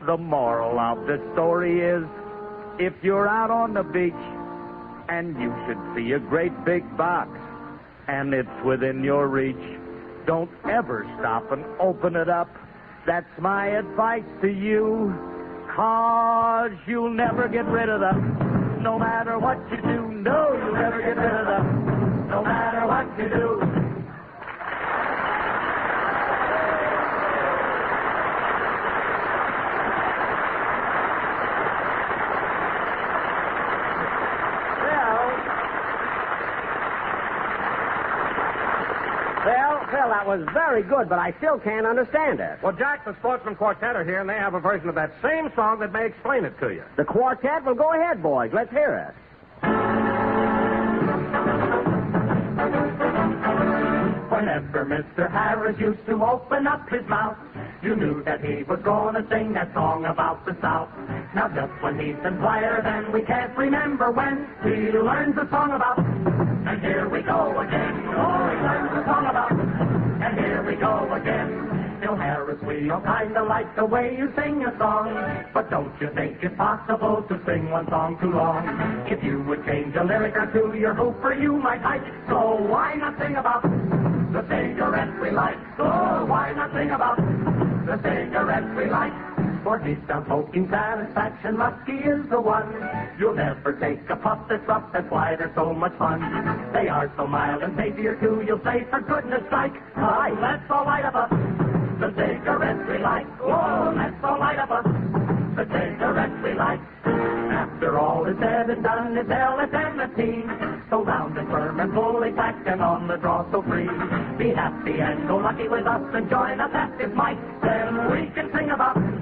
[0.05, 2.05] The moral of the story is
[2.79, 4.13] if you're out on the beach
[5.09, 7.29] and you should see a great big box
[8.07, 9.55] and it's within your reach,
[10.25, 12.49] don't ever stop and open it up.
[13.05, 15.13] That's my advice to you.
[15.75, 18.79] Cause you'll never get rid of them.
[18.81, 22.27] No matter what you do, no, you'll never get rid of them.
[22.29, 23.83] No matter what you do.
[39.43, 42.57] Phil, Phil, that was very good, but I still can't understand it.
[42.63, 45.51] Well, Jack, the Sportsmen Quartet are here, and they have a version of that same
[45.53, 46.83] song that may explain it to you.
[46.95, 47.65] The quartet?
[47.65, 48.51] Well, go ahead, boys.
[48.53, 49.13] Let's hear it.
[54.31, 55.29] Whenever Mr.
[55.29, 57.37] Harris used to open up his mouth,
[57.81, 60.87] you knew that he was going to sing that song about the South.
[61.35, 65.71] Now, just when he's been quieter than we can't remember when, he learns a song
[65.71, 65.99] about.
[65.99, 68.07] And here we go again.
[68.15, 69.62] Oh, he learns a song about.
[70.33, 71.99] And here we go again.
[72.01, 75.13] Bill Harris, we all kind of like the way you sing a song.
[75.53, 78.65] But don't you think it's possible to sing one song too long?
[79.07, 82.01] If you would change a lyric or two, your hooper you might hike.
[82.27, 85.57] So why not sing about the cigarettes we like?
[85.77, 85.85] So
[86.25, 87.17] why not sing about
[87.85, 89.32] the cigarettes we like?
[89.63, 92.67] For deep down smoking satisfaction, Lucky is the one.
[93.17, 96.19] You'll never take a puff that's rough, that's why they're so much fun.
[96.73, 100.83] They are so mild and tastier too, you'll say, for goodness sake, hi, let's all
[100.85, 101.27] light up a
[101.97, 103.25] the cigarettes we like.
[103.39, 104.83] Oh, Whoa, let's all light up a
[105.55, 106.81] the cigarettes we like.
[107.05, 112.67] After all is said and done, it's LSM So round and firm and fully packed
[112.67, 113.87] and on the draw so free.
[114.37, 117.37] Be happy and go lucky with us and join us at this mic.
[117.61, 119.12] Then we can sing about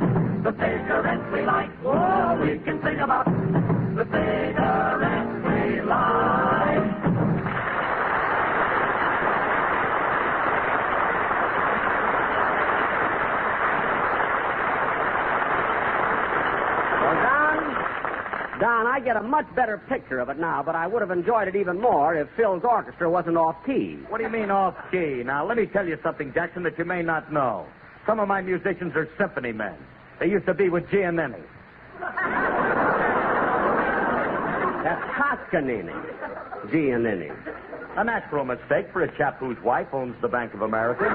[0.44, 1.70] the cigarettes we like.
[1.84, 6.82] Whoa, we can sing about the cigarettes we like.
[17.02, 21.02] Well, Don, Don, I get a much better picture of it now, but I would
[21.02, 24.00] have enjoyed it even more if Phil's orchestra wasn't off key.
[24.10, 25.22] What do you mean off key?
[25.24, 27.68] Now, let me tell you something, Jackson, that you may not know.
[28.08, 29.78] Some of my musicians are symphony men.
[30.22, 31.42] They used to be with Giannini.
[34.84, 35.94] That's Toscanini.
[36.68, 37.32] Giannini.
[37.98, 41.06] A natural mistake for a chap whose wife owns the Bank of America.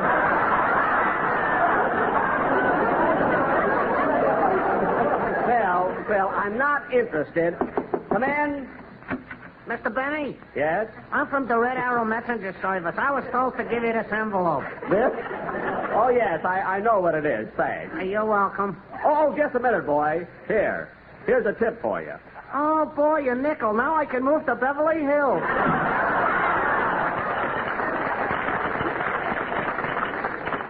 [5.46, 7.56] well, well, I'm not interested.
[8.10, 8.68] Come in.
[9.66, 9.92] Mr.
[9.92, 10.86] Benny, Yes?
[11.10, 12.94] I'm from the Red Arrow Messenger Service.
[12.96, 14.62] I was told to give you this envelope.
[14.88, 15.10] This?
[15.92, 17.48] Oh, yes, I, I know what it is.
[17.56, 17.92] Thanks.
[17.96, 18.80] Uh, You're welcome.
[19.08, 20.26] Oh, just a minute, boy.
[20.48, 20.90] Here.
[21.26, 22.14] Here's a tip for you.
[22.52, 23.72] Oh, boy, a nickel.
[23.72, 25.42] Now I can move to Beverly Hills.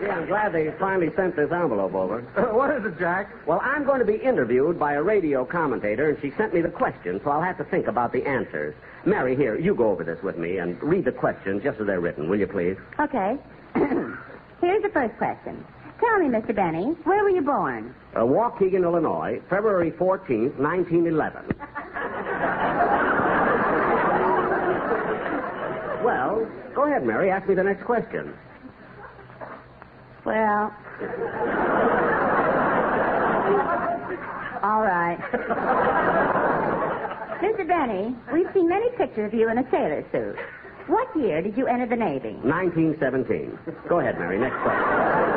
[0.03, 2.20] Yeah, I'm glad they finally sent this envelope over.
[2.53, 3.31] what is it, Jack?
[3.46, 6.68] Well, I'm going to be interviewed by a radio commentator, and she sent me the
[6.68, 8.75] questions, so I'll have to think about the answers.
[9.07, 12.01] Mary, here, you go over this with me and read the questions just as they're
[12.01, 12.77] written, will you please?
[13.01, 13.38] Okay.
[13.75, 15.64] Here's the first question.
[16.01, 16.55] Tell me, Mr.
[16.55, 17.95] Benny, where were you born?
[18.15, 21.45] Uh, Waukegan, Illinois, February 14th, 1911.
[26.05, 27.31] well, go ahead, Mary.
[27.31, 28.35] Ask me the next question.
[30.25, 30.75] Well.
[34.63, 35.19] All right.
[37.41, 37.67] Mr.
[37.67, 40.37] Benny, we've seen many pictures of you in a sailor suit.
[40.89, 42.35] What year did you enter the Navy?
[42.43, 43.59] 1917.
[43.89, 44.39] Go ahead, Mary.
[44.39, 45.36] Next question.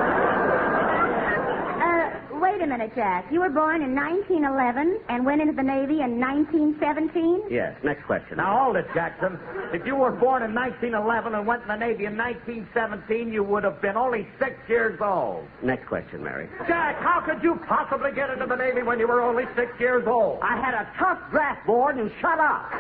[2.69, 3.32] Wait a minute, Jack.
[3.32, 7.45] You were born in 1911 and went into the Navy in 1917?
[7.49, 8.38] Yes, next question.
[8.38, 9.39] Now, hold it, Jackson.
[9.73, 13.63] If you were born in 1911 and went in the Navy in 1917, you would
[13.63, 15.47] have been only six years old.
[15.63, 16.47] Next question, Mary.
[16.67, 20.05] Jack, how could you possibly get into the Navy when you were only six years
[20.05, 20.38] old?
[20.43, 22.69] I had a tough draft board and shut up.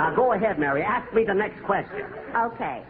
[0.00, 0.82] now go ahead, Mary.
[0.82, 2.06] Ask me the next question.
[2.34, 2.82] Okay.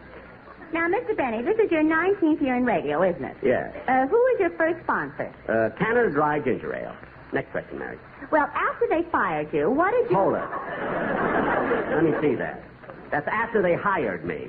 [0.73, 1.15] Now, Mr.
[1.15, 3.37] Benny, this is your 19th year in radio, isn't it?
[3.41, 3.73] Yes.
[3.87, 5.33] Uh, who was your first sponsor?
[5.47, 6.95] Uh, Canada Dry Ginger Ale.
[7.33, 7.97] Next question, Mary.
[8.31, 10.15] Well, after they fired you, what did you...
[10.17, 11.95] Hold it.
[11.95, 12.63] Let me see that.
[13.11, 14.47] That's after they hired me.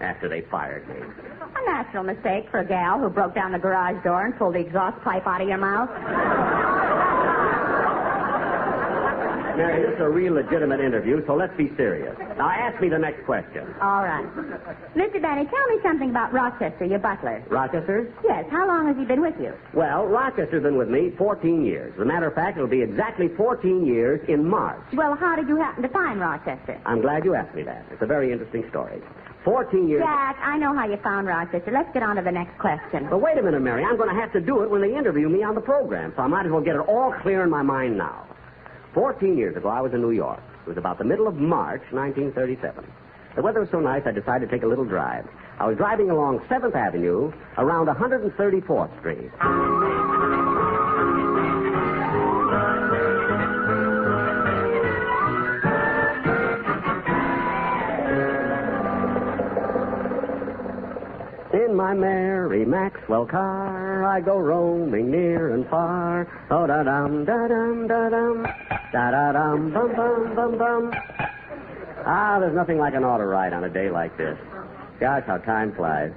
[0.00, 0.96] After they fired me.
[0.96, 4.60] A natural mistake for a gal who broke down the garage door and pulled the
[4.60, 5.88] exhaust pipe out of your mouth.
[9.56, 12.16] Mary, this is a real legitimate interview, so let's be serious.
[12.36, 13.66] Now ask me the next question.
[13.80, 14.24] All right.
[14.96, 15.22] Mr.
[15.22, 17.42] Benny, tell me something about Rochester, your butler.
[17.48, 18.12] Rochester?
[18.24, 19.52] Yes, how long has he been with you?
[19.72, 21.92] Well, Rochester's been with me 14 years.
[21.94, 24.82] As a matter of fact, it'll be exactly 14 years in March.
[24.92, 26.80] Well, how did you happen to find Rochester?
[26.84, 27.84] I'm glad you asked me that.
[27.92, 29.00] It's a very interesting story.
[29.44, 30.02] 14 years.
[30.02, 31.70] Jack, I know how you found Rochester.
[31.70, 33.06] Let's get on to the next question.
[33.10, 33.84] But wait a minute, Mary.
[33.84, 36.22] I'm going to have to do it when they interview me on the program, so
[36.22, 38.26] I might as well get it all clear in my mind now.
[38.94, 40.40] Fourteen years ago, I was in New York.
[40.64, 42.86] It was about the middle of March, 1937.
[43.34, 45.26] The weather was so nice, I decided to take a little drive.
[45.58, 49.30] I was driving along 7th Avenue around 134th Street.
[61.52, 66.28] In my merry Maxwell car, I go roaming near and far.
[66.52, 68.46] Oh, da dum, da dum, da dum
[68.94, 70.92] da da dum bum bum bum bum.
[72.06, 74.38] Ah, there's nothing like an auto ride on a day like this.
[75.00, 76.12] Gosh, how time flies.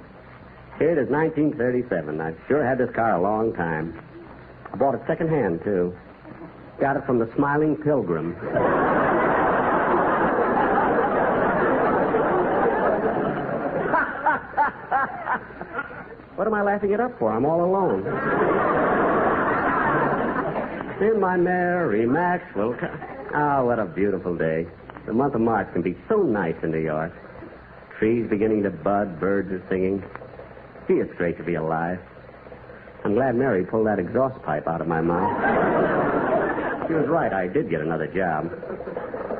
[0.78, 2.20] Here it is 1937.
[2.20, 4.00] I've sure had this car a long time.
[4.72, 5.92] I bought it secondhand, too.
[6.80, 8.34] Got it from the Smiling Pilgrim.
[16.36, 17.32] what am I laughing it up for?
[17.32, 18.04] I'm all alone.
[21.00, 22.74] In my merry Maxwell.
[22.74, 23.30] Car.
[23.32, 24.66] Ah, oh, what a beautiful day.
[25.06, 27.12] The month of March can be so nice in New York.
[27.98, 30.02] Trees beginning to bud, birds are singing.
[30.88, 32.00] Gee, it's great to be alive.
[33.04, 35.38] I'm glad Mary pulled that exhaust pipe out of my mouth.
[36.88, 37.32] she was right.
[37.32, 38.50] I did get another job.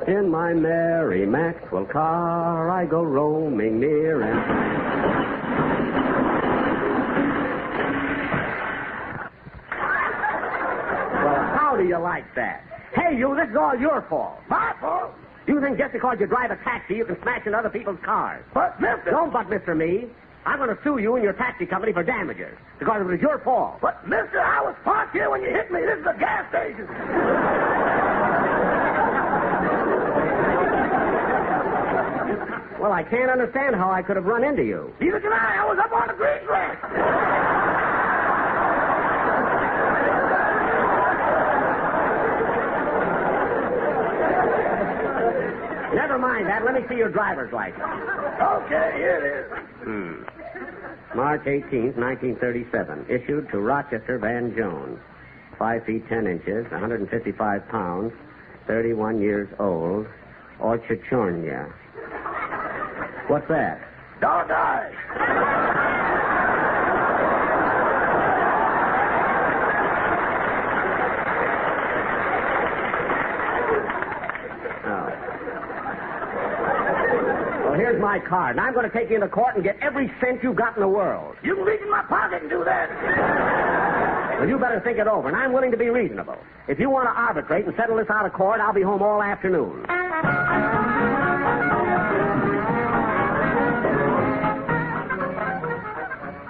[0.07, 5.28] In my merry Maxwell car, I go roaming near and.
[11.79, 12.65] Do you like that?
[12.95, 14.41] Hey, you, this is all your fault.
[14.49, 15.15] My fault?
[15.47, 18.45] You think just because you drive a taxi, you can smash into other people's cars?
[18.53, 19.11] But, mister.
[19.11, 19.77] Don't but Mr.
[19.77, 20.09] Me.
[20.45, 23.39] I'm going to sue you and your taxi company for damages because it was your
[23.41, 23.79] fault.
[23.81, 25.81] But, mister, I was parked here when you hit me.
[25.81, 26.87] This is a gas station.
[32.81, 34.95] Well, I can't understand how I could have run into you.
[35.01, 35.59] Neither can I.
[35.61, 37.38] I was up on the grease rack.
[46.19, 46.65] Never mind that.
[46.65, 47.79] Let me see your driver's license.
[47.81, 49.47] Okay, here it is.
[49.85, 51.17] Hmm.
[51.17, 53.07] March 18th, 1937.
[53.09, 54.99] Issued to Rochester Van Jones.
[55.61, 58.13] Five feet ten inches, 155 pounds,
[58.67, 60.09] 31 years old,
[60.61, 61.73] Orchachornia.
[63.29, 63.81] What's that?
[64.21, 64.95] Dog eyes.
[74.85, 75.29] Oh.
[77.65, 80.11] Well, here's my card, and I'm going to take you into court and get every
[80.19, 81.37] cent you've got in the world.
[81.43, 82.89] You can reach in my pocket and do that.
[84.39, 86.39] Well, you better think it over, and I'm willing to be reasonable.
[86.69, 89.23] If you want to arbitrate and settle this out of court, I'll be home all
[89.23, 89.85] afternoon.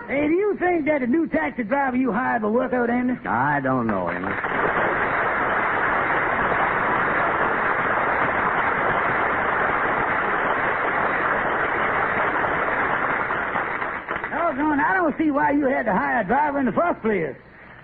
[0.07, 3.15] Hey, do you think that the new taxi driver you hired will work out, Andy?
[3.27, 4.69] I don't know, Amos.
[14.49, 17.37] Doggone, I don't see why you had to hire a driver in the first place.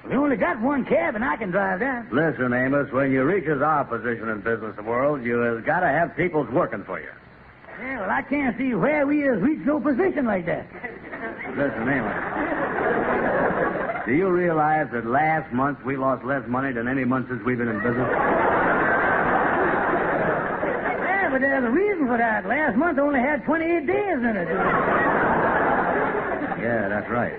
[0.07, 2.13] We only got one cab, and I can drive that.
[2.13, 6.15] Listen, Amos, when you reaches our position in business world, you has got to have
[6.17, 7.09] people's working for you.
[7.81, 10.67] Yeah, well, I can't see where we has reached no position like that.
[11.57, 12.15] Listen, Amos.
[14.07, 17.57] Do you realize that last month we lost less money than any month since we've
[17.57, 18.11] been in business?
[21.01, 22.45] Yeah, but there's a reason for that.
[22.47, 24.49] Last month only had 28 days in it.
[26.65, 27.37] Yeah, that's right.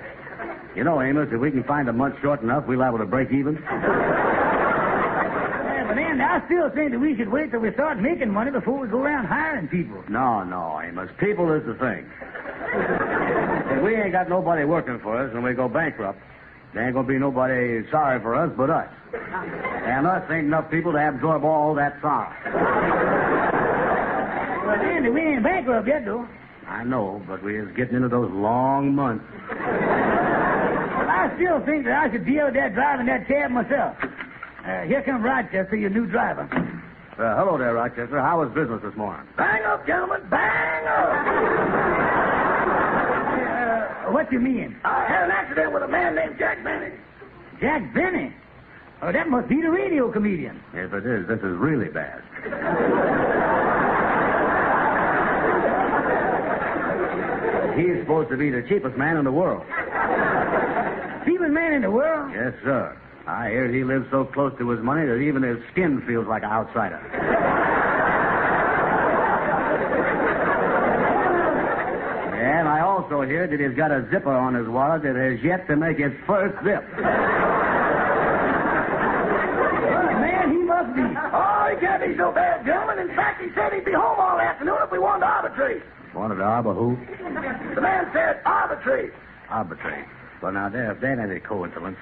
[0.75, 3.07] You know, Amos, if we can find a month short enough, we'll be able to
[3.07, 3.55] break even.
[3.55, 3.63] Yeah,
[5.87, 8.77] but Andy, I still think that we should wait till we start making money before
[8.77, 10.03] we go around hiring people.
[10.09, 11.09] No, no, Amos.
[11.17, 12.05] People is the thing.
[13.75, 16.19] if we ain't got nobody working for us when we go bankrupt,
[16.75, 18.89] there ain't gonna be nobody sorry for us but us.
[19.11, 22.29] And us ain't enough people to absorb all that sorrow.
[24.67, 26.27] Well, Andy, we ain't bankrupt yet, though.
[26.75, 29.23] I know, but we is getting into those long months.
[29.49, 33.95] Well, I still think that I should deal with that driving that cab myself.
[34.03, 36.41] Uh, here comes Rochester, your new driver.
[36.51, 38.19] Uh, hello there, Rochester.
[38.19, 39.25] How was business this morning?
[39.37, 40.19] Bang up, gentlemen.
[40.29, 41.15] Bang up.
[44.07, 44.75] Uh, what do you mean?
[44.83, 46.91] I had an accident with a man named Jack Benny.
[47.61, 48.33] Jack Benny?
[49.01, 50.61] Oh, that must be the radio comedian.
[50.73, 52.21] If it is, this is really bad.
[57.75, 59.63] He's supposed to be the cheapest man in the world.
[61.25, 62.31] Cheapest man in the world?
[62.33, 62.97] Yes, sir.
[63.27, 66.43] I hear he lives so close to his money that even his skin feels like
[66.43, 67.01] an outsider.
[72.37, 75.67] and I also hear that he's got a zipper on his wallet that has yet
[75.67, 76.85] to make its first zip.
[80.21, 81.01] Man, he must be.
[81.01, 82.99] Oh, he can't be so bad, gentlemen.
[83.09, 85.81] In fact, he said he'd be home all afternoon if we wanted to arbitrate.
[86.13, 86.95] Wanted to arbor who?
[87.75, 89.11] The man said arbitrate.
[89.49, 90.05] Arbitrate.
[90.41, 91.97] Well, now, there, if that ain't a coincidence.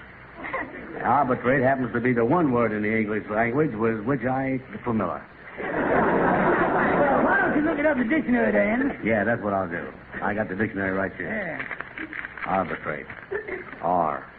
[1.04, 4.62] Arbitrate happens to be the one word in the English language with which I ain't
[4.84, 5.24] familiar.
[5.60, 9.00] Well, why don't you look it up in the dictionary, Dan?
[9.04, 9.92] Yeah, that's what I'll do.
[10.22, 11.30] I got the dictionary right here.
[11.30, 11.84] Yeah.
[12.46, 13.06] Arbitrate.
[13.82, 14.30] R.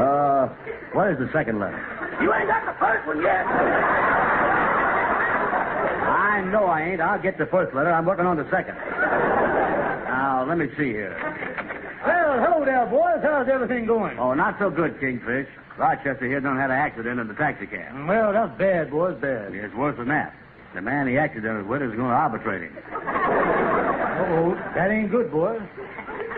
[0.00, 0.48] Uh,
[1.10, 1.76] what is the second letter?
[2.22, 3.44] You ain't got the first one yet.
[6.06, 7.00] I know I ain't.
[7.00, 7.90] I'll get the first letter.
[7.90, 8.76] I'm working on the second.
[8.76, 11.16] Now, let me see here.
[12.06, 13.18] Well, hello there, boys.
[13.22, 14.20] How's everything going?
[14.20, 15.48] Oh, not so good, Kingfish.
[15.76, 17.92] Rochester here done had an accident in the taxi cab.
[17.92, 19.52] Mm, well, that's bad, boys, bad.
[19.52, 20.32] It's worse than that.
[20.74, 22.76] The man he accidented with is going to arbitrate him.
[22.94, 25.60] Oh, that ain't good, boys.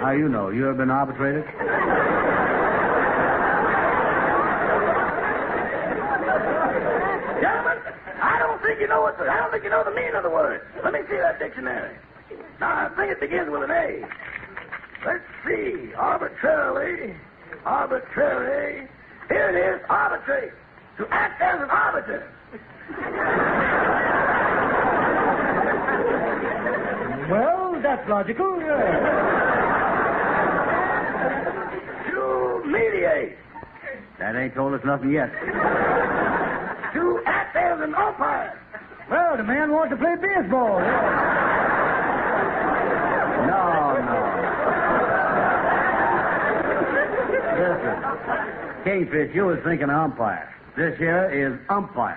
[0.00, 0.48] How you know?
[0.48, 1.44] You ever been arbitrated?
[7.42, 7.78] Gentlemen,
[8.22, 10.62] I don't think you know I don't think you know the meaning of the word.
[10.84, 11.96] Let me see that dictionary.
[12.60, 14.06] Now, I think it begins with an A.
[15.04, 15.92] Let's see.
[15.94, 17.16] Arbitrarily.
[17.64, 18.88] Arbitrary.
[19.28, 19.80] Here it is.
[19.88, 20.52] Arbitrate.
[20.98, 22.28] To act as an arbiter.
[27.30, 28.60] well, that's logical.
[32.10, 33.36] to mediate.
[34.18, 35.32] That ain't told us nothing yet.
[36.92, 38.61] To act as an umpire.
[39.12, 40.80] Well, the man wants to play baseball.
[43.44, 43.64] No,
[44.08, 44.18] no.
[47.60, 47.94] Listen,
[48.84, 50.48] Kingfish, you was thinking umpire.
[50.78, 52.16] This here is umpire.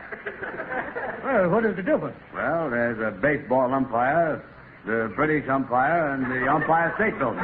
[1.26, 2.16] Well, what is the difference?
[2.34, 4.41] Well, there's a baseball umpire,
[4.86, 7.43] the British umpire, and the umpire state building.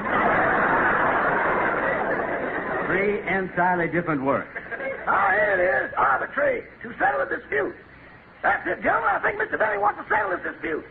[2.88, 4.48] Three entirely different words.
[5.08, 5.94] Ah, here it is.
[5.98, 6.64] Arbitrate.
[6.84, 7.76] To settle a dispute.
[8.42, 9.10] That's it, gentlemen.
[9.14, 9.58] I think Mr.
[9.58, 10.84] Benny wants to settle this dispute.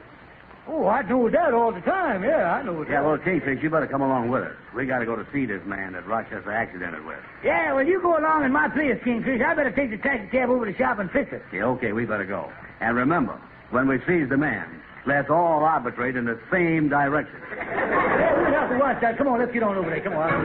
[0.68, 2.22] Oh, I know that all the time.
[2.22, 4.55] Yeah, I know Yeah, well, Kingfish, you better come along with us.
[4.74, 7.18] We got to go to see this man that Rochester accidented with.
[7.42, 9.42] Yeah, well, you go along in my place, Kingfish.
[9.42, 11.42] I better take the taxi cab over to the shop and fix it.
[11.53, 12.53] Yeah, okay, we better go.
[12.80, 13.40] And remember,
[13.70, 17.34] when we seize the man, let's all arbitrate in the same direction.
[17.57, 19.18] Yeah, we'll have to watch that.
[19.18, 20.01] Come on, let's get on over there.
[20.03, 20.40] Come on.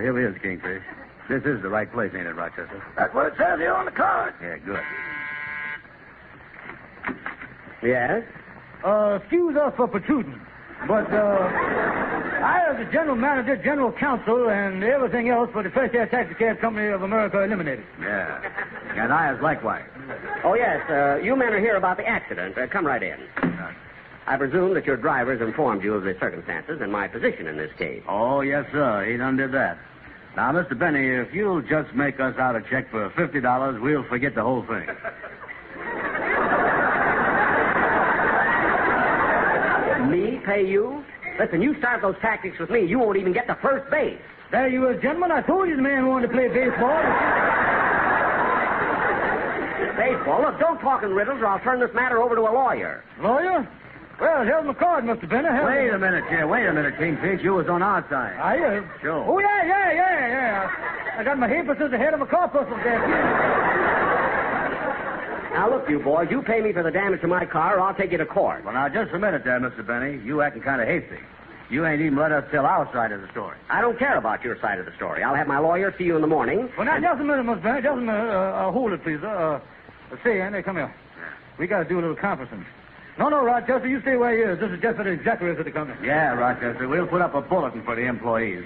[0.00, 0.82] Here he is, Kingfish.
[1.28, 2.82] This is the right place, ain't it, Rochester?
[2.96, 4.34] That's what it says here on the card.
[4.42, 4.80] Yeah, good.
[7.82, 8.24] Yes?
[8.84, 10.40] Uh, excuse us for protruding,
[10.88, 11.50] but, uh,
[12.42, 16.34] I, as the general manager, general counsel, and everything else for the Fresh Air Taxi
[16.34, 17.84] Cab Company of America Eliminated.
[18.00, 18.40] Yeah.
[18.96, 19.84] And I as likewise.
[20.42, 20.88] Oh, yes.
[20.88, 22.56] Uh, you men are here about the accident.
[22.56, 23.18] Uh, come right in.
[24.26, 27.72] I presume that your drivers informed you of the circumstances and my position in this
[27.76, 28.02] case.
[28.08, 29.04] Oh, yes, sir.
[29.04, 29.78] He done did that.
[30.36, 30.78] Now, Mr.
[30.78, 34.62] Benny, if you'll just make us out a check for $50, we'll forget the whole
[34.62, 34.86] thing.
[40.08, 41.04] Me pay you?
[41.38, 44.20] Listen, you start those tactics with me, you won't even get to first base.
[44.50, 45.30] There you are, gentlemen.
[45.30, 47.02] I told you the man wanted to play baseball.
[49.96, 50.42] Baseball?
[50.42, 53.04] Look, don't talk in riddles or I'll turn this matter over to a lawyer.
[53.20, 53.68] Lawyer?
[54.20, 55.26] Well, here's my card, Mr.
[55.26, 55.50] Benner.
[55.50, 56.46] Here's Wait a minute, here.
[56.46, 57.42] Wait a minute, Kingfish.
[57.42, 58.36] You was on our side.
[58.38, 58.90] I am.
[59.00, 59.24] Sure.
[59.26, 61.16] Oh, yeah, yeah, yeah, yeah.
[61.16, 63.00] I got my hypnosis ahead of my corpuscles there.
[65.54, 67.94] Now, look, you boys, you pay me for the damage to my car or I'll
[67.94, 68.62] take you to court.
[68.64, 69.86] Well, now, just a minute there, Mr.
[69.86, 70.22] Benny.
[70.22, 71.18] You acting kind of hasty.
[71.70, 73.56] You ain't even let us tell our side of the story.
[73.70, 75.22] I don't care about your side of the story.
[75.22, 76.68] I'll have my lawyer see you in the morning.
[76.76, 77.62] Well, now, just a minute, Mr.
[77.62, 77.82] Benner.
[77.82, 78.30] Just a minute.
[78.30, 79.20] Uh, uh, hold it, please.
[79.22, 79.60] Uh,
[80.12, 80.94] uh, say, Andy, come here.
[81.58, 82.64] We got to do a little conferencing.
[83.20, 84.58] No, no, Rochester, you stay where you is.
[84.58, 86.06] This is just an executive of the company.
[86.06, 86.88] Yeah, Rochester.
[86.88, 88.64] We'll put up a bulletin for the employees.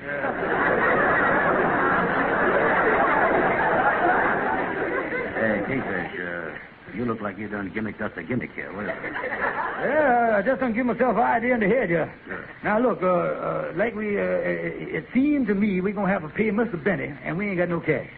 [5.35, 8.73] Hey, Kingfish, uh, you look like you done gimmicked us a gimmick here.
[8.73, 9.13] What is it?
[9.13, 12.15] Yeah, I just don't give myself an idea in the head here.
[12.63, 16.13] Now, look, uh, uh, like we, uh, it it seemed to me we're going to
[16.13, 16.83] have to pay Mr.
[16.83, 18.09] Benny, and we ain't got no cash.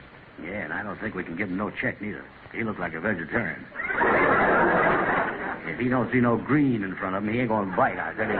[0.44, 2.26] Yeah, and I don't think we can give him no check neither.
[2.52, 3.64] He looked like a vegetarian.
[5.68, 7.98] If he don't see no green in front of him, he ain't gonna bite.
[7.98, 8.34] I tell you.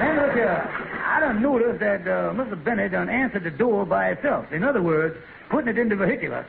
[0.00, 0.90] Now, look here.
[1.06, 2.62] I done noticed that uh, Mr.
[2.62, 4.50] Benny done answered the door by itself.
[4.52, 5.16] In other words,
[5.50, 6.46] putting it in the vehicular.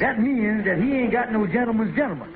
[0.00, 2.34] That means that he ain't got no gentleman's gentleman.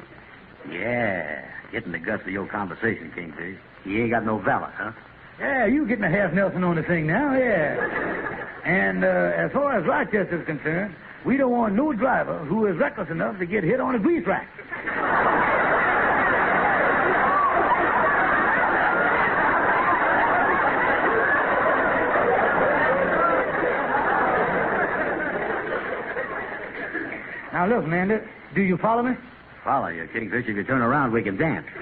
[0.70, 3.58] Yeah, getting the guts of your conversation, Kingfish.
[3.84, 4.92] He ain't got no valor, huh?
[5.40, 8.60] Yeah, you getting a half Nelson on the thing now, yeah.
[8.64, 13.10] And uh, as far as Rochester's concerned, we don't want no driver who is reckless
[13.10, 14.48] enough to get hit on a grease rack.
[27.62, 28.16] Now look, Mandy,
[28.56, 29.14] do you follow me?
[29.62, 30.48] Follow you, Kingfish.
[30.48, 31.64] If you turn around, we can dance.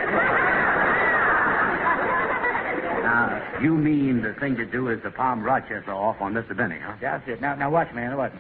[3.03, 6.55] now, You mean the thing to do is to palm Rochester off on Mr.
[6.55, 6.97] Benny, huh?
[7.01, 7.41] That's it.
[7.41, 8.15] Now, now watch, man.
[8.15, 8.35] Watch.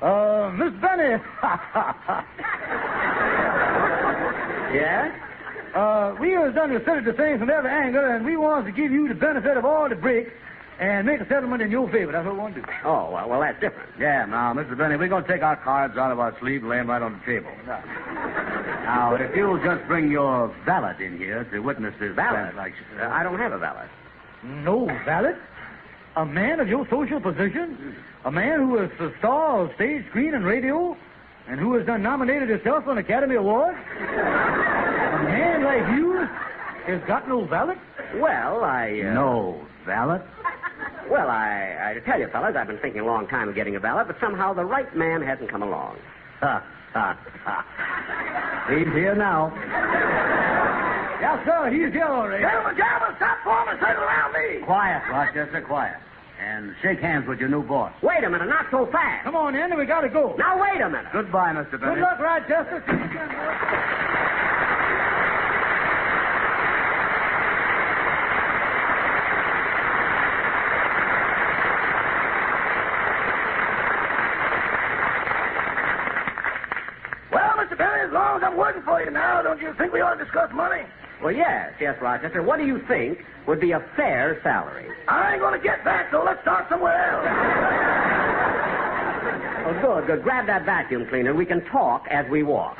[0.00, 1.20] Uh, Miss Benny.
[4.74, 5.12] Yeah?
[5.74, 8.90] Uh, we has done considered the thing from every angle, and we want to give
[8.90, 10.32] you the benefit of all the bricks
[10.80, 12.12] and make a settlement in your favor.
[12.12, 12.66] That's what we want to do.
[12.84, 13.88] Oh, well, well, that's different.
[13.98, 14.76] Yeah, now, Mr.
[14.76, 17.00] Benny, we're going to take our cards out of our sleeve and lay them right
[17.02, 17.50] on the table.
[17.66, 22.50] Now, if you'll just bring your valet in here to witness this Valet?
[22.50, 22.84] transaction.
[23.00, 23.86] Uh, I don't have a valet.
[24.42, 25.34] No valet?
[26.16, 27.96] A man of your social position?
[28.24, 30.96] A man who is the star of stage, screen, and radio?
[31.48, 33.74] And who has done nominated himself for an Academy Award?
[33.74, 36.26] a man like you
[36.86, 37.76] has got no valet?
[38.16, 39.00] Well, I.
[39.00, 40.20] Uh, No valet?
[41.14, 43.78] Well, I, I tell you, fellas, I've been thinking a long time of getting a
[43.78, 45.96] valet, but somehow the right man hasn't come along.
[46.40, 46.58] Ha,
[46.92, 48.66] ha, ha.
[48.68, 49.54] He's here now.
[51.22, 51.70] Yes, sir.
[51.70, 52.42] He's here already.
[52.42, 54.66] Gentlemen, gentlemen, stop forming a circle around me.
[54.66, 55.94] Quiet, Rochester, quiet.
[56.42, 57.92] And shake hands with your new boss.
[58.02, 59.22] Wait a minute, not so fast.
[59.22, 60.34] Come on in, we got to go.
[60.36, 61.12] Now, wait a minute.
[61.12, 61.78] Goodbye, Mr.
[61.80, 61.94] Benny.
[61.94, 62.82] Good luck, Rochester.
[62.88, 63.54] See you again, boy.
[77.32, 77.76] Well, Mr.
[78.34, 80.82] As I'm working for you now, don't you think we ought to discuss money?
[81.22, 82.42] Well, yes, yes, Rochester.
[82.42, 84.88] What do you think would be a fair salary?
[85.06, 88.10] I ain't going to get that, so let's start somewhere else.
[89.66, 90.22] Oh, good, good.
[90.22, 91.32] Grab that vacuum cleaner.
[91.32, 92.76] We can talk as we walk.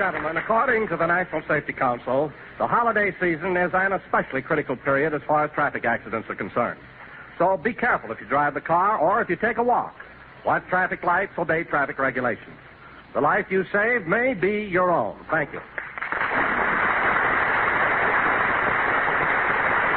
[0.00, 5.12] Gentlemen, according to the National Safety Council, the holiday season is an especially critical period
[5.12, 6.80] as far as traffic accidents are concerned.
[7.36, 9.94] So be careful if you drive the car or if you take a walk.
[10.46, 12.56] Watch traffic lights, obey traffic regulations.
[13.12, 15.20] The life you save may be your own.
[15.30, 15.60] Thank you.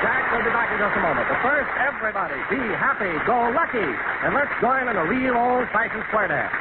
[0.04, 1.32] Jack will be back in just a moment.
[1.32, 6.28] But first, everybody, be happy, go lucky, and let's join in a real old-fashioned square
[6.28, 6.52] dance.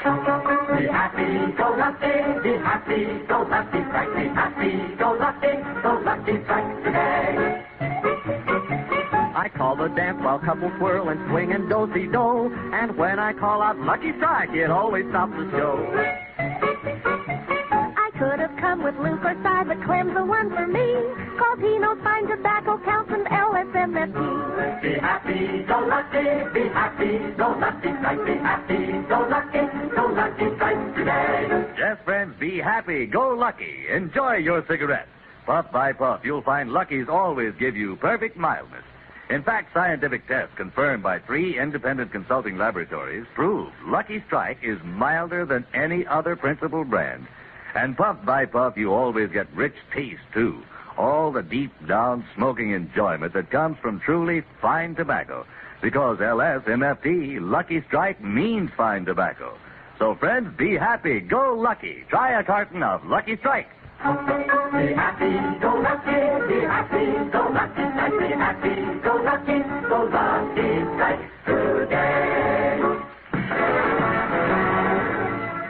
[0.00, 2.39] Be happy, go lucky,
[2.80, 7.64] happy, go lucky, strike, be happy, go lucky, go lucky, strike today.
[9.34, 12.52] I call the dance while couples whirl and swing and do-si-do.
[12.74, 15.78] And when I call out Lucky Strike, it always stops the show.
[17.96, 20.92] I could have come with Luke or Cy, but Clem's the one for me.
[21.38, 24.82] Cause he knows fine tobacco counts and LSMFT.
[24.82, 29.39] Be happy, go lucky, be happy, go lucky, strike, be happy, go lucky,
[31.78, 33.06] Yes, friends, be happy.
[33.06, 33.86] Go lucky.
[33.88, 35.08] Enjoy your cigarette.
[35.46, 38.84] Puff by puff, you'll find Lucky's always give you perfect mildness.
[39.30, 45.44] In fact, scientific tests confirmed by three independent consulting laboratories prove Lucky Strike is milder
[45.46, 47.26] than any other principal brand.
[47.74, 50.62] And puff by puff, you always get rich taste, too.
[50.98, 55.46] All the deep down smoking enjoyment that comes from truly fine tobacco.
[55.80, 59.56] Because LSMFT, Lucky Strike, means fine tobacco.
[60.00, 61.20] So, friends, be happy.
[61.20, 62.04] Go lucky.
[62.08, 63.68] Try a carton of Lucky Strike.
[64.02, 64.06] Be
[64.94, 71.20] happy, go lucky, be happy, go lucky, strike, be happy, go lucky, go lucky, strike
[71.44, 72.80] today.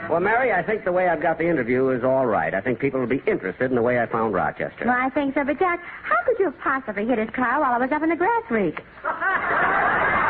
[0.08, 2.54] Well, Mary, I think the way I've got the interview is all right.
[2.54, 4.84] I think people will be interested in the way I found Rochester.
[4.86, 7.72] Well, I think so, but Jack, how could you have possibly hit his car while
[7.72, 8.80] I was up in the grass rake?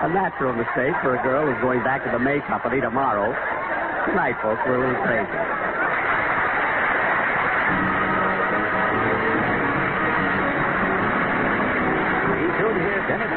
[0.00, 3.32] A natural mistake for a girl who's going back to the May Company tomorrow.
[4.04, 5.24] Tonight, folks, we're a little crazy.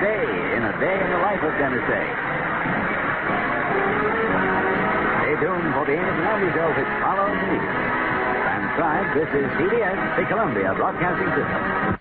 [0.01, 0.25] Day
[0.57, 1.79] in A Day in the Life of Dennis.
[1.87, 2.03] Stay
[5.39, 7.85] tuned for the Amos and Andy show which follows immediately.
[8.43, 12.00] Transcribed, this is CBS, the Columbia Broadcasting System.